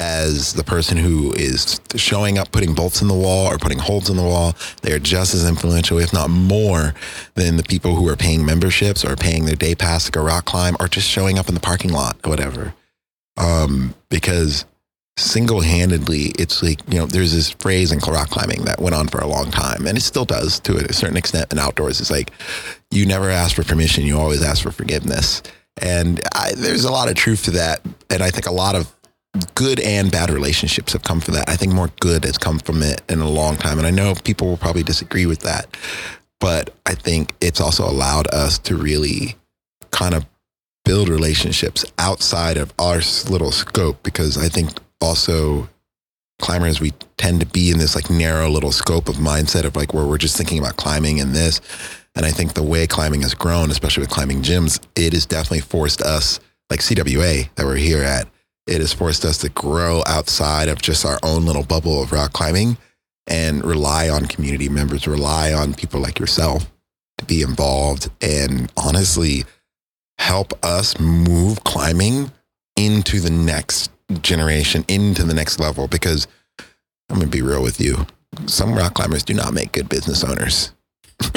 as 0.00 0.54
the 0.54 0.64
person 0.64 0.96
who 0.96 1.32
is 1.34 1.80
showing 1.94 2.38
up, 2.38 2.50
putting 2.52 2.74
bolts 2.74 3.02
in 3.02 3.08
the 3.08 3.14
wall 3.14 3.46
or 3.46 3.58
putting 3.58 3.78
holes 3.78 4.08
in 4.10 4.16
the 4.16 4.22
wall. 4.22 4.54
They 4.82 4.92
are 4.92 4.98
just 4.98 5.34
as 5.34 5.46
influential, 5.48 5.98
if 5.98 6.12
not 6.12 6.30
more, 6.30 6.94
than 7.34 7.56
the 7.58 7.62
people 7.62 7.94
who 7.94 8.08
are 8.08 8.16
paying 8.16 8.44
memberships 8.44 9.04
or 9.04 9.14
paying 9.14 9.44
their 9.44 9.56
day 9.56 9.74
pass 9.74 10.06
to 10.06 10.12
go 10.12 10.22
rock 10.22 10.46
climb 10.46 10.74
or 10.80 10.88
just 10.88 11.06
showing 11.06 11.38
up 11.38 11.48
in 11.48 11.54
the 11.54 11.60
parking 11.60 11.92
lot 11.92 12.16
or 12.24 12.30
whatever. 12.30 12.74
um, 13.36 13.94
because 14.08 14.64
single-handedly 15.16 16.32
it's 16.38 16.62
like 16.62 16.80
you 16.88 16.98
know 16.98 17.06
there's 17.06 17.34
this 17.34 17.50
phrase 17.50 17.92
in 17.92 17.98
rock 18.10 18.30
climbing 18.30 18.64
that 18.64 18.80
went 18.80 18.94
on 18.94 19.06
for 19.06 19.18
a 19.20 19.26
long 19.26 19.50
time 19.50 19.86
and 19.86 19.98
it 19.98 20.00
still 20.00 20.24
does 20.24 20.58
to 20.60 20.76
a 20.76 20.92
certain 20.94 21.16
extent 21.16 21.52
in 21.52 21.58
outdoors 21.58 22.00
it's 22.00 22.10
like 22.10 22.30
you 22.90 23.04
never 23.04 23.28
ask 23.28 23.54
for 23.54 23.62
permission 23.62 24.04
you 24.04 24.18
always 24.18 24.42
ask 24.42 24.62
for 24.62 24.70
forgiveness 24.70 25.42
and 25.82 26.20
I, 26.34 26.52
there's 26.56 26.84
a 26.84 26.92
lot 26.92 27.10
of 27.10 27.16
truth 27.16 27.44
to 27.44 27.50
that 27.52 27.82
and 28.08 28.22
i 28.22 28.30
think 28.30 28.46
a 28.46 28.52
lot 28.52 28.74
of 28.74 28.94
good 29.54 29.80
and 29.80 30.10
bad 30.10 30.30
relationships 30.30 30.92
have 30.92 31.02
come 31.02 31.20
from 31.20 31.34
that. 31.34 31.48
I 31.48 31.56
think 31.56 31.72
more 31.72 31.90
good 32.00 32.24
has 32.24 32.36
come 32.38 32.58
from 32.58 32.82
it 32.82 33.02
in 33.08 33.20
a 33.20 33.28
long 33.28 33.56
time 33.56 33.78
and 33.78 33.86
i 33.86 33.90
know 33.90 34.14
people 34.24 34.48
will 34.48 34.56
probably 34.56 34.82
disagree 34.82 35.26
with 35.26 35.40
that 35.40 35.76
but 36.40 36.74
i 36.86 36.94
think 36.94 37.32
it's 37.40 37.60
also 37.60 37.84
allowed 37.88 38.26
us 38.34 38.58
to 38.58 38.76
really 38.76 39.36
kind 39.90 40.14
of 40.14 40.26
build 40.84 41.08
relationships 41.08 41.84
outside 41.98 42.56
of 42.56 42.72
our 42.78 43.00
little 43.28 43.52
scope 43.52 44.02
because 44.02 44.36
I 44.36 44.48
think 44.48 44.70
also 45.00 45.68
climbers 46.40 46.80
we 46.80 46.92
tend 47.18 47.40
to 47.40 47.46
be 47.46 47.70
in 47.70 47.78
this 47.78 47.94
like 47.94 48.10
narrow 48.10 48.48
little 48.48 48.72
scope 48.72 49.08
of 49.08 49.16
mindset 49.16 49.64
of 49.64 49.76
like 49.76 49.92
where 49.92 50.06
we're 50.06 50.18
just 50.18 50.36
thinking 50.36 50.58
about 50.58 50.76
climbing 50.76 51.20
and 51.20 51.34
this 51.34 51.60
and 52.16 52.24
I 52.24 52.30
think 52.30 52.54
the 52.54 52.62
way 52.62 52.86
climbing 52.86 53.22
has 53.22 53.34
grown 53.34 53.70
especially 53.70 54.00
with 54.00 54.10
climbing 54.10 54.42
gyms 54.42 54.80
it 54.96 55.12
has 55.12 55.26
definitely 55.26 55.60
forced 55.60 56.00
us 56.00 56.40
like 56.70 56.80
CWA 56.80 57.48
that 57.56 57.66
we're 57.66 57.76
here 57.76 58.02
at 58.02 58.26
it 58.70 58.80
has 58.80 58.92
forced 58.92 59.24
us 59.24 59.38
to 59.38 59.48
grow 59.50 60.02
outside 60.06 60.68
of 60.68 60.80
just 60.80 61.04
our 61.04 61.18
own 61.24 61.44
little 61.44 61.64
bubble 61.64 62.02
of 62.02 62.12
rock 62.12 62.32
climbing 62.32 62.78
and 63.26 63.64
rely 63.64 64.08
on 64.08 64.26
community 64.26 64.68
members 64.68 65.06
rely 65.06 65.52
on 65.52 65.74
people 65.74 66.00
like 66.00 66.18
yourself 66.18 66.70
to 67.18 67.24
be 67.24 67.42
involved 67.42 68.08
and 68.22 68.72
honestly 68.76 69.44
help 70.18 70.52
us 70.64 70.98
move 71.00 71.64
climbing 71.64 72.30
into 72.76 73.20
the 73.20 73.30
next 73.30 73.90
generation, 74.22 74.84
into 74.88 75.24
the 75.24 75.34
next 75.34 75.58
level. 75.58 75.88
Because 75.88 76.28
I'm 77.08 77.16
going 77.16 77.30
to 77.30 77.36
be 77.36 77.42
real 77.42 77.62
with 77.62 77.80
you. 77.80 78.06
Some 78.46 78.74
rock 78.74 78.94
climbers 78.94 79.24
do 79.24 79.34
not 79.34 79.52
make 79.52 79.72
good 79.72 79.88
business 79.88 80.22
owners. 80.22 80.72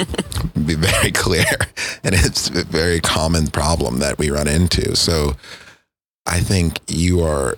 be 0.66 0.76
very 0.76 1.12
clear. 1.12 1.46
And 2.04 2.14
it's 2.14 2.50
a 2.50 2.64
very 2.64 3.00
common 3.00 3.48
problem 3.48 4.00
that 4.00 4.20
we 4.20 4.30
run 4.30 4.48
into. 4.48 4.96
So 4.96 5.36
I 6.26 6.40
think 6.40 6.80
you 6.88 7.22
are 7.22 7.58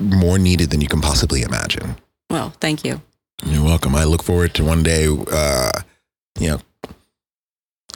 more 0.00 0.38
needed 0.38 0.70
than 0.70 0.80
you 0.80 0.88
can 0.88 1.00
possibly 1.00 1.42
imagine. 1.42 1.96
Well, 2.30 2.50
thank 2.60 2.84
you. 2.84 3.00
You're 3.44 3.64
welcome. 3.64 3.94
I 3.94 4.04
look 4.04 4.22
forward 4.22 4.54
to 4.54 4.64
one 4.64 4.82
day, 4.82 5.06
uh, 5.08 5.72
you 6.38 6.50
know, 6.50 6.58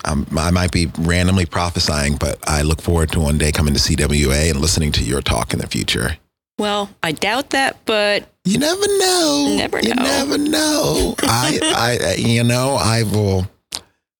um, 0.04 0.26
I 0.36 0.50
might 0.50 0.70
be 0.70 0.90
randomly 0.98 1.46
prophesying, 1.46 2.16
but 2.16 2.38
I 2.46 2.62
look 2.62 2.80
forward 2.80 3.10
to 3.12 3.20
one 3.20 3.38
day 3.38 3.50
coming 3.52 3.74
to 3.74 3.80
CWA 3.80 4.50
and 4.50 4.60
listening 4.60 4.92
to 4.92 5.04
your 5.04 5.20
talk 5.20 5.52
in 5.52 5.58
the 5.58 5.66
future. 5.66 6.18
Well, 6.58 6.90
I 7.02 7.12
doubt 7.12 7.50
that, 7.50 7.78
but 7.84 8.28
you 8.44 8.58
never 8.58 8.86
know. 8.98 9.54
Never 9.56 9.80
know. 9.80 9.88
You 9.88 9.94
never 9.94 10.38
know. 10.38 11.14
I, 11.22 11.58
I, 11.62 12.14
you 12.14 12.42
know, 12.44 12.76
I 12.80 13.04
will. 13.04 13.46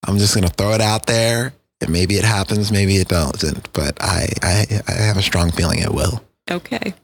I'm 0.07 0.19
just 0.19 0.35
gonna 0.35 0.49
throw 0.49 0.73
it 0.73 0.81
out 0.81 1.07
there, 1.07 1.53
maybe 1.89 2.17
it 2.17 2.25
happens, 2.25 2.71
maybe 2.71 2.97
it 2.97 3.09
doesn't. 3.09 3.73
But 3.73 4.01
I, 4.01 4.29
I, 4.43 4.67
I 4.87 4.93
have 4.93 5.17
a 5.17 5.23
strong 5.23 5.51
feeling 5.51 5.81
it 5.81 5.93
will. 5.93 6.23
Okay. 6.51 6.95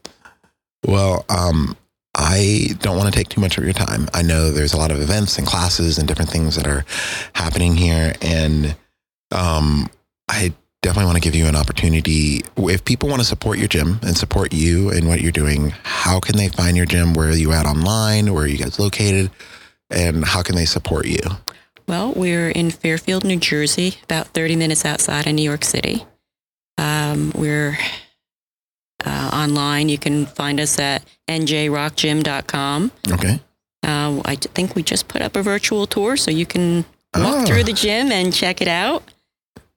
Well, 0.85 1.25
um, 1.29 1.75
I 2.15 2.69
don't 2.79 2.97
want 2.97 3.13
to 3.13 3.17
take 3.17 3.29
too 3.29 3.41
much 3.41 3.57
of 3.57 3.63
your 3.63 3.73
time. 3.73 4.07
I 4.13 4.21
know 4.21 4.51
there's 4.51 4.73
a 4.73 4.77
lot 4.77 4.91
of 4.91 5.01
events 5.01 5.37
and 5.37 5.45
classes 5.45 5.97
and 5.97 6.07
different 6.07 6.31
things 6.31 6.55
that 6.55 6.67
are 6.67 6.85
happening 7.33 7.75
here. 7.75 8.13
And 8.21 8.75
um, 9.31 9.89
I 10.29 10.53
definitely 10.81 11.05
want 11.05 11.17
to 11.17 11.21
give 11.21 11.35
you 11.35 11.47
an 11.47 11.55
opportunity. 11.55 12.41
If 12.57 12.85
people 12.85 13.09
want 13.09 13.21
to 13.21 13.27
support 13.27 13.57
your 13.57 13.67
gym 13.67 13.99
and 14.01 14.15
support 14.15 14.53
you 14.53 14.91
and 14.91 15.07
what 15.07 15.21
you're 15.21 15.31
doing, 15.31 15.73
how 15.83 16.19
can 16.19 16.37
they 16.37 16.47
find 16.47 16.77
your 16.77 16.85
gym? 16.85 17.13
Where 17.13 17.29
are 17.29 17.35
you 17.35 17.51
at 17.51 17.65
online? 17.65 18.33
Where 18.33 18.43
are 18.43 18.47
you 18.47 18.57
guys 18.57 18.79
located? 18.79 19.31
And 19.89 20.23
how 20.23 20.41
can 20.41 20.55
they 20.55 20.65
support 20.65 21.07
you? 21.07 21.19
Well, 21.87 22.13
we're 22.13 22.49
in 22.49 22.71
Fairfield, 22.71 23.23
New 23.23 23.37
Jersey, 23.39 23.95
about 24.03 24.27
30 24.27 24.55
minutes 24.55 24.85
outside 24.85 25.27
of 25.27 25.33
New 25.33 25.43
York 25.43 25.63
City. 25.63 26.03
Um, 26.77 27.31
we're 27.35 27.77
uh, 29.05 29.29
online. 29.33 29.89
You 29.89 29.97
can 29.97 30.25
find 30.25 30.59
us 30.59 30.79
at 30.79 31.03
njrockgym.com. 31.29 32.91
Okay. 33.11 33.39
Uh, 33.83 34.21
I 34.25 34.35
think 34.35 34.75
we 34.75 34.81
just 34.81 35.07
put 35.07 35.21
up 35.21 35.35
a 35.35 35.43
virtual 35.43 35.85
tour, 35.85 36.17
so 36.17 36.31
you 36.31 36.45
can 36.45 36.85
walk 37.15 37.43
Oh. 37.43 37.45
through 37.45 37.63
the 37.63 37.73
gym 37.73 38.11
and 38.11 38.33
check 38.33 38.61
it 38.61 38.67
out 38.67 39.03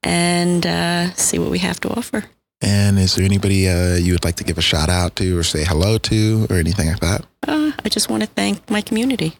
and 0.03 0.65
uh, 0.65 1.13
see 1.13 1.37
what 1.37 1.51
we 1.51 1.59
have 1.59 1.79
to 1.81 1.89
offer. 1.89 2.25
And 2.61 2.97
is 2.99 3.15
there 3.15 3.23
anybody 3.23 3.69
uh, 3.69 3.95
you 3.95 4.13
would 4.13 4.25
like 4.25 4.35
to 4.37 4.43
give 4.43 4.57
a 4.57 4.61
shout 4.61 4.89
out 4.89 5.15
to 5.17 5.37
or 5.37 5.43
say 5.43 5.63
hello 5.63 5.97
to 5.99 6.47
or 6.49 6.55
anything 6.57 6.87
like 6.89 6.99
that? 7.01 7.25
Uh, 7.47 7.71
I 7.85 7.89
just 7.89 8.09
want 8.09 8.23
to 8.23 8.27
thank 8.27 8.67
my 8.69 8.81
community. 8.81 9.37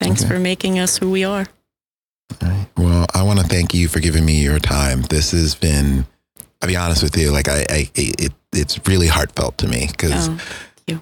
Thanks 0.00 0.22
Okay. 0.24 0.32
for 0.32 0.38
making 0.40 0.78
us 0.78 0.96
who 0.98 1.10
we 1.10 1.24
are. 1.24 1.46
All 2.42 2.48
right. 2.48 2.66
Well, 2.76 3.06
I 3.14 3.22
want 3.22 3.40
to 3.40 3.46
thank 3.46 3.74
you 3.74 3.88
for 3.88 4.00
giving 4.00 4.24
me 4.24 4.42
your 4.42 4.58
time. 4.58 5.02
This 5.02 5.30
has 5.32 5.54
been, 5.54 6.06
I'll 6.62 6.68
be 6.68 6.76
honest 6.76 7.02
with 7.02 7.16
you, 7.16 7.30
like 7.30 7.48
I, 7.48 7.64
I 7.68 7.90
it, 7.94 8.32
it's 8.52 8.78
really 8.86 9.06
heartfelt 9.06 9.58
to 9.58 9.68
me 9.68 9.88
because 9.90 10.28
Oh, 10.28 10.38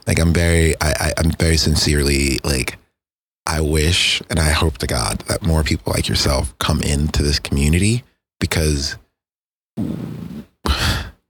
like 0.07 0.19
I'm 0.19 0.33
very, 0.33 0.75
I, 0.81 0.91
I, 0.91 1.13
I'm 1.19 1.31
very 1.33 1.57
sincerely 1.57 2.39
like, 2.45 2.79
I 3.47 3.61
wish 3.61 4.23
and 4.31 4.39
I 4.39 4.51
hope 4.51 4.79
to 4.79 4.87
God 4.87 5.19
that 5.27 5.43
more 5.43 5.65
people 5.65 5.93
like 5.93 6.09
yourself 6.09 6.57
come 6.59 6.81
into 6.81 7.23
this 7.25 7.41
community 7.41 8.05
because 8.39 8.97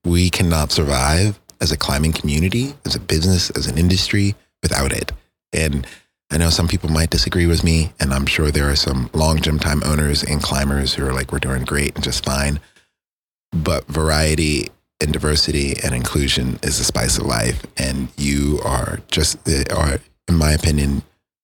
we 0.05 0.29
cannot 0.31 0.73
survive 0.73 1.41
as 1.61 1.73
a 1.73 1.77
climbing 1.77 2.13
community, 2.13 2.75
as 2.85 2.95
a 2.95 3.01
business, 3.01 3.51
as 3.51 3.67
an 3.67 3.79
industry 3.79 4.35
without 4.63 4.93
it. 4.93 5.13
And 5.53 5.87
I 6.33 6.38
know 6.38 6.49
some 6.49 6.66
people 6.66 6.88
might 6.88 7.11
disagree 7.11 7.45
with 7.45 7.62
me, 7.62 7.92
and 8.01 8.14
I'm 8.14 8.25
sure 8.25 8.51
there 8.51 8.71
are 8.71 8.75
some 8.75 9.11
long 9.12 9.38
gym 9.38 9.59
time 9.59 9.83
owners 9.85 10.23
and 10.23 10.42
climbers 10.42 10.95
who 10.95 11.07
are 11.07 11.12
like, 11.12 11.31
we're 11.31 11.38
doing 11.38 11.64
great 11.64 11.95
and 11.95 12.03
just 12.03 12.25
fine. 12.25 12.59
But 13.53 13.87
variety 13.87 14.71
and 14.99 15.12
diversity 15.12 15.75
and 15.85 15.95
inclusion 15.95 16.59
is 16.62 16.79
the 16.79 16.85
spice 16.85 17.18
of 17.18 17.27
life. 17.27 17.66
And 17.77 18.09
you 18.16 18.61
are 18.64 19.01
just, 19.11 19.47
uh, 19.47 19.64
are, 19.77 19.99
in 20.27 20.37
my 20.37 20.53
opinion, 20.53 21.03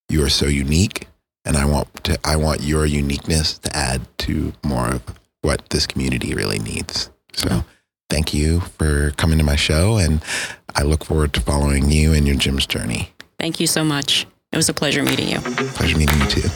you 0.09 0.25
are 0.25 0.31
so 0.31 0.47
unique. 0.47 1.07
And 1.45 1.59
I 1.59 1.67
want 1.67 1.93
to, 2.05 2.19
I 2.25 2.37
want 2.37 2.63
your 2.63 2.87
uniqueness 2.87 3.59
to 3.59 3.77
add 3.77 4.07
to 4.21 4.55
more 4.65 4.89
of 4.89 5.03
what 5.43 5.69
this 5.69 5.87
community 5.87 6.35
really 6.35 6.61
needs. 6.61 7.11
So 7.35 7.63
thank 8.09 8.33
you 8.33 8.61
for 8.61 9.11
coming 9.19 9.37
to 9.37 9.45
my 9.45 9.57
show. 9.57 9.99
And 9.99 10.23
I 10.75 10.83
look 10.83 11.05
forward 11.05 11.35
to 11.35 11.43
following 11.43 11.91
you 11.91 12.15
and 12.15 12.27
your 12.27 12.37
gym's 12.37 12.67
journey. 12.67 13.13
Thank 13.39 13.61
you 13.61 13.67
so 13.67 13.85
much. 13.85 14.27
It 14.51 14.57
was 14.57 14.71
a 14.71 14.75
pleasure 14.75 15.03
meeting 15.03 15.29
you. 15.29 15.41
Pleasure 15.41 15.99
meeting 15.99 16.19
you 16.21 16.27
too. 16.27 16.49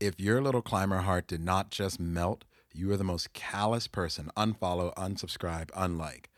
If 0.00 0.18
your 0.18 0.40
little 0.40 0.62
climber 0.62 0.98
heart 0.98 1.26
did 1.26 1.42
not 1.42 1.70
just 1.70 2.00
melt, 2.00 2.44
you 2.72 2.90
are 2.90 2.96
the 2.96 3.04
most 3.04 3.34
callous 3.34 3.86
person. 3.86 4.30
Unfollow, 4.38 4.94
unsubscribe, 4.94 5.68
unlike. 5.76 6.30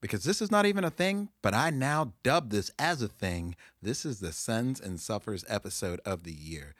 Because 0.00 0.22
this 0.22 0.40
is 0.40 0.52
not 0.52 0.64
even 0.64 0.84
a 0.84 0.90
thing, 0.90 1.30
but 1.42 1.54
I 1.54 1.70
now 1.70 2.12
dub 2.22 2.50
this 2.50 2.70
as 2.78 3.02
a 3.02 3.08
thing. 3.08 3.56
This 3.82 4.06
is 4.06 4.20
the 4.20 4.30
Sends 4.30 4.80
and 4.80 5.00
Suffers 5.00 5.44
episode 5.48 6.00
of 6.04 6.22
the 6.22 6.32
year. 6.32 6.76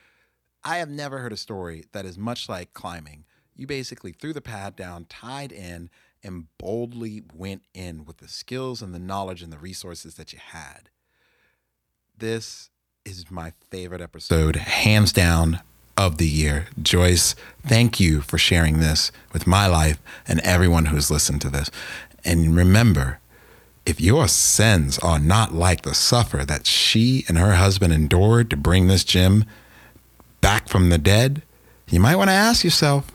I 0.67 0.79
have 0.79 0.91
never 0.91 1.19
heard 1.19 1.33
a 1.33 1.37
story 1.37 1.85
that 1.93 2.05
is 2.05 2.19
much 2.19 2.49
like 2.49 2.75
climbing. 2.75 3.25
You 3.55 3.69
basically 3.69 4.11
threw 4.11 4.33
the 4.33 4.41
pad 4.41 4.75
down, 4.75 5.05
tied 5.05 5.53
in, 5.53 5.91
and 6.25 6.47
boldly 6.59 7.23
went 7.33 7.63
in 7.73 8.05
with 8.05 8.17
the 8.17 8.27
skills 8.27 8.83
and 8.83 8.93
the 8.93 8.99
knowledge 8.99 9.43
and 9.43 9.53
the 9.53 9.59
resources 9.59 10.17
that 10.17 10.33
you 10.33 10.41
had. 10.43 10.91
This 12.19 12.71
is 13.05 13.31
my 13.31 13.53
favorite 13.71 14.01
episode, 14.01 14.57
hands 14.57 15.13
down, 15.13 15.61
of 15.97 16.19
the 16.19 16.27
year. 16.27 16.67
Joyce, 16.83 17.37
thank 17.65 18.01
you 18.01 18.21
for 18.21 18.37
sharing 18.37 18.81
this 18.81 19.13
with 19.33 19.47
my 19.47 19.69
life 19.69 20.01
and 20.27 20.41
everyone 20.41 20.87
who's 20.87 21.13
listened 21.13 21.43
to 21.43 21.49
this. 21.49 21.71
And 22.25 22.57
remember, 22.57 23.21
if 23.87 24.01
your 24.01 24.27
sins 24.27 24.99
are 24.99 25.21
not 25.21 25.55
like 25.55 25.83
the 25.83 25.95
suffer 25.95 26.45
that 26.45 26.67
she 26.67 27.25
and 27.29 27.39
her 27.39 27.55
husband 27.55 27.93
endured 27.93 28.51
to 28.51 28.57
bring 28.57 28.89
this 28.89 29.05
gym 29.05 29.45
back 30.41 30.69
from 30.69 30.89
the 30.89 30.99
dead, 30.99 31.43
you 31.91 32.01
might 32.01 32.17
want 32.17 32.29
to 32.29 32.35
ask 32.35 32.65
yourself, 32.65 33.11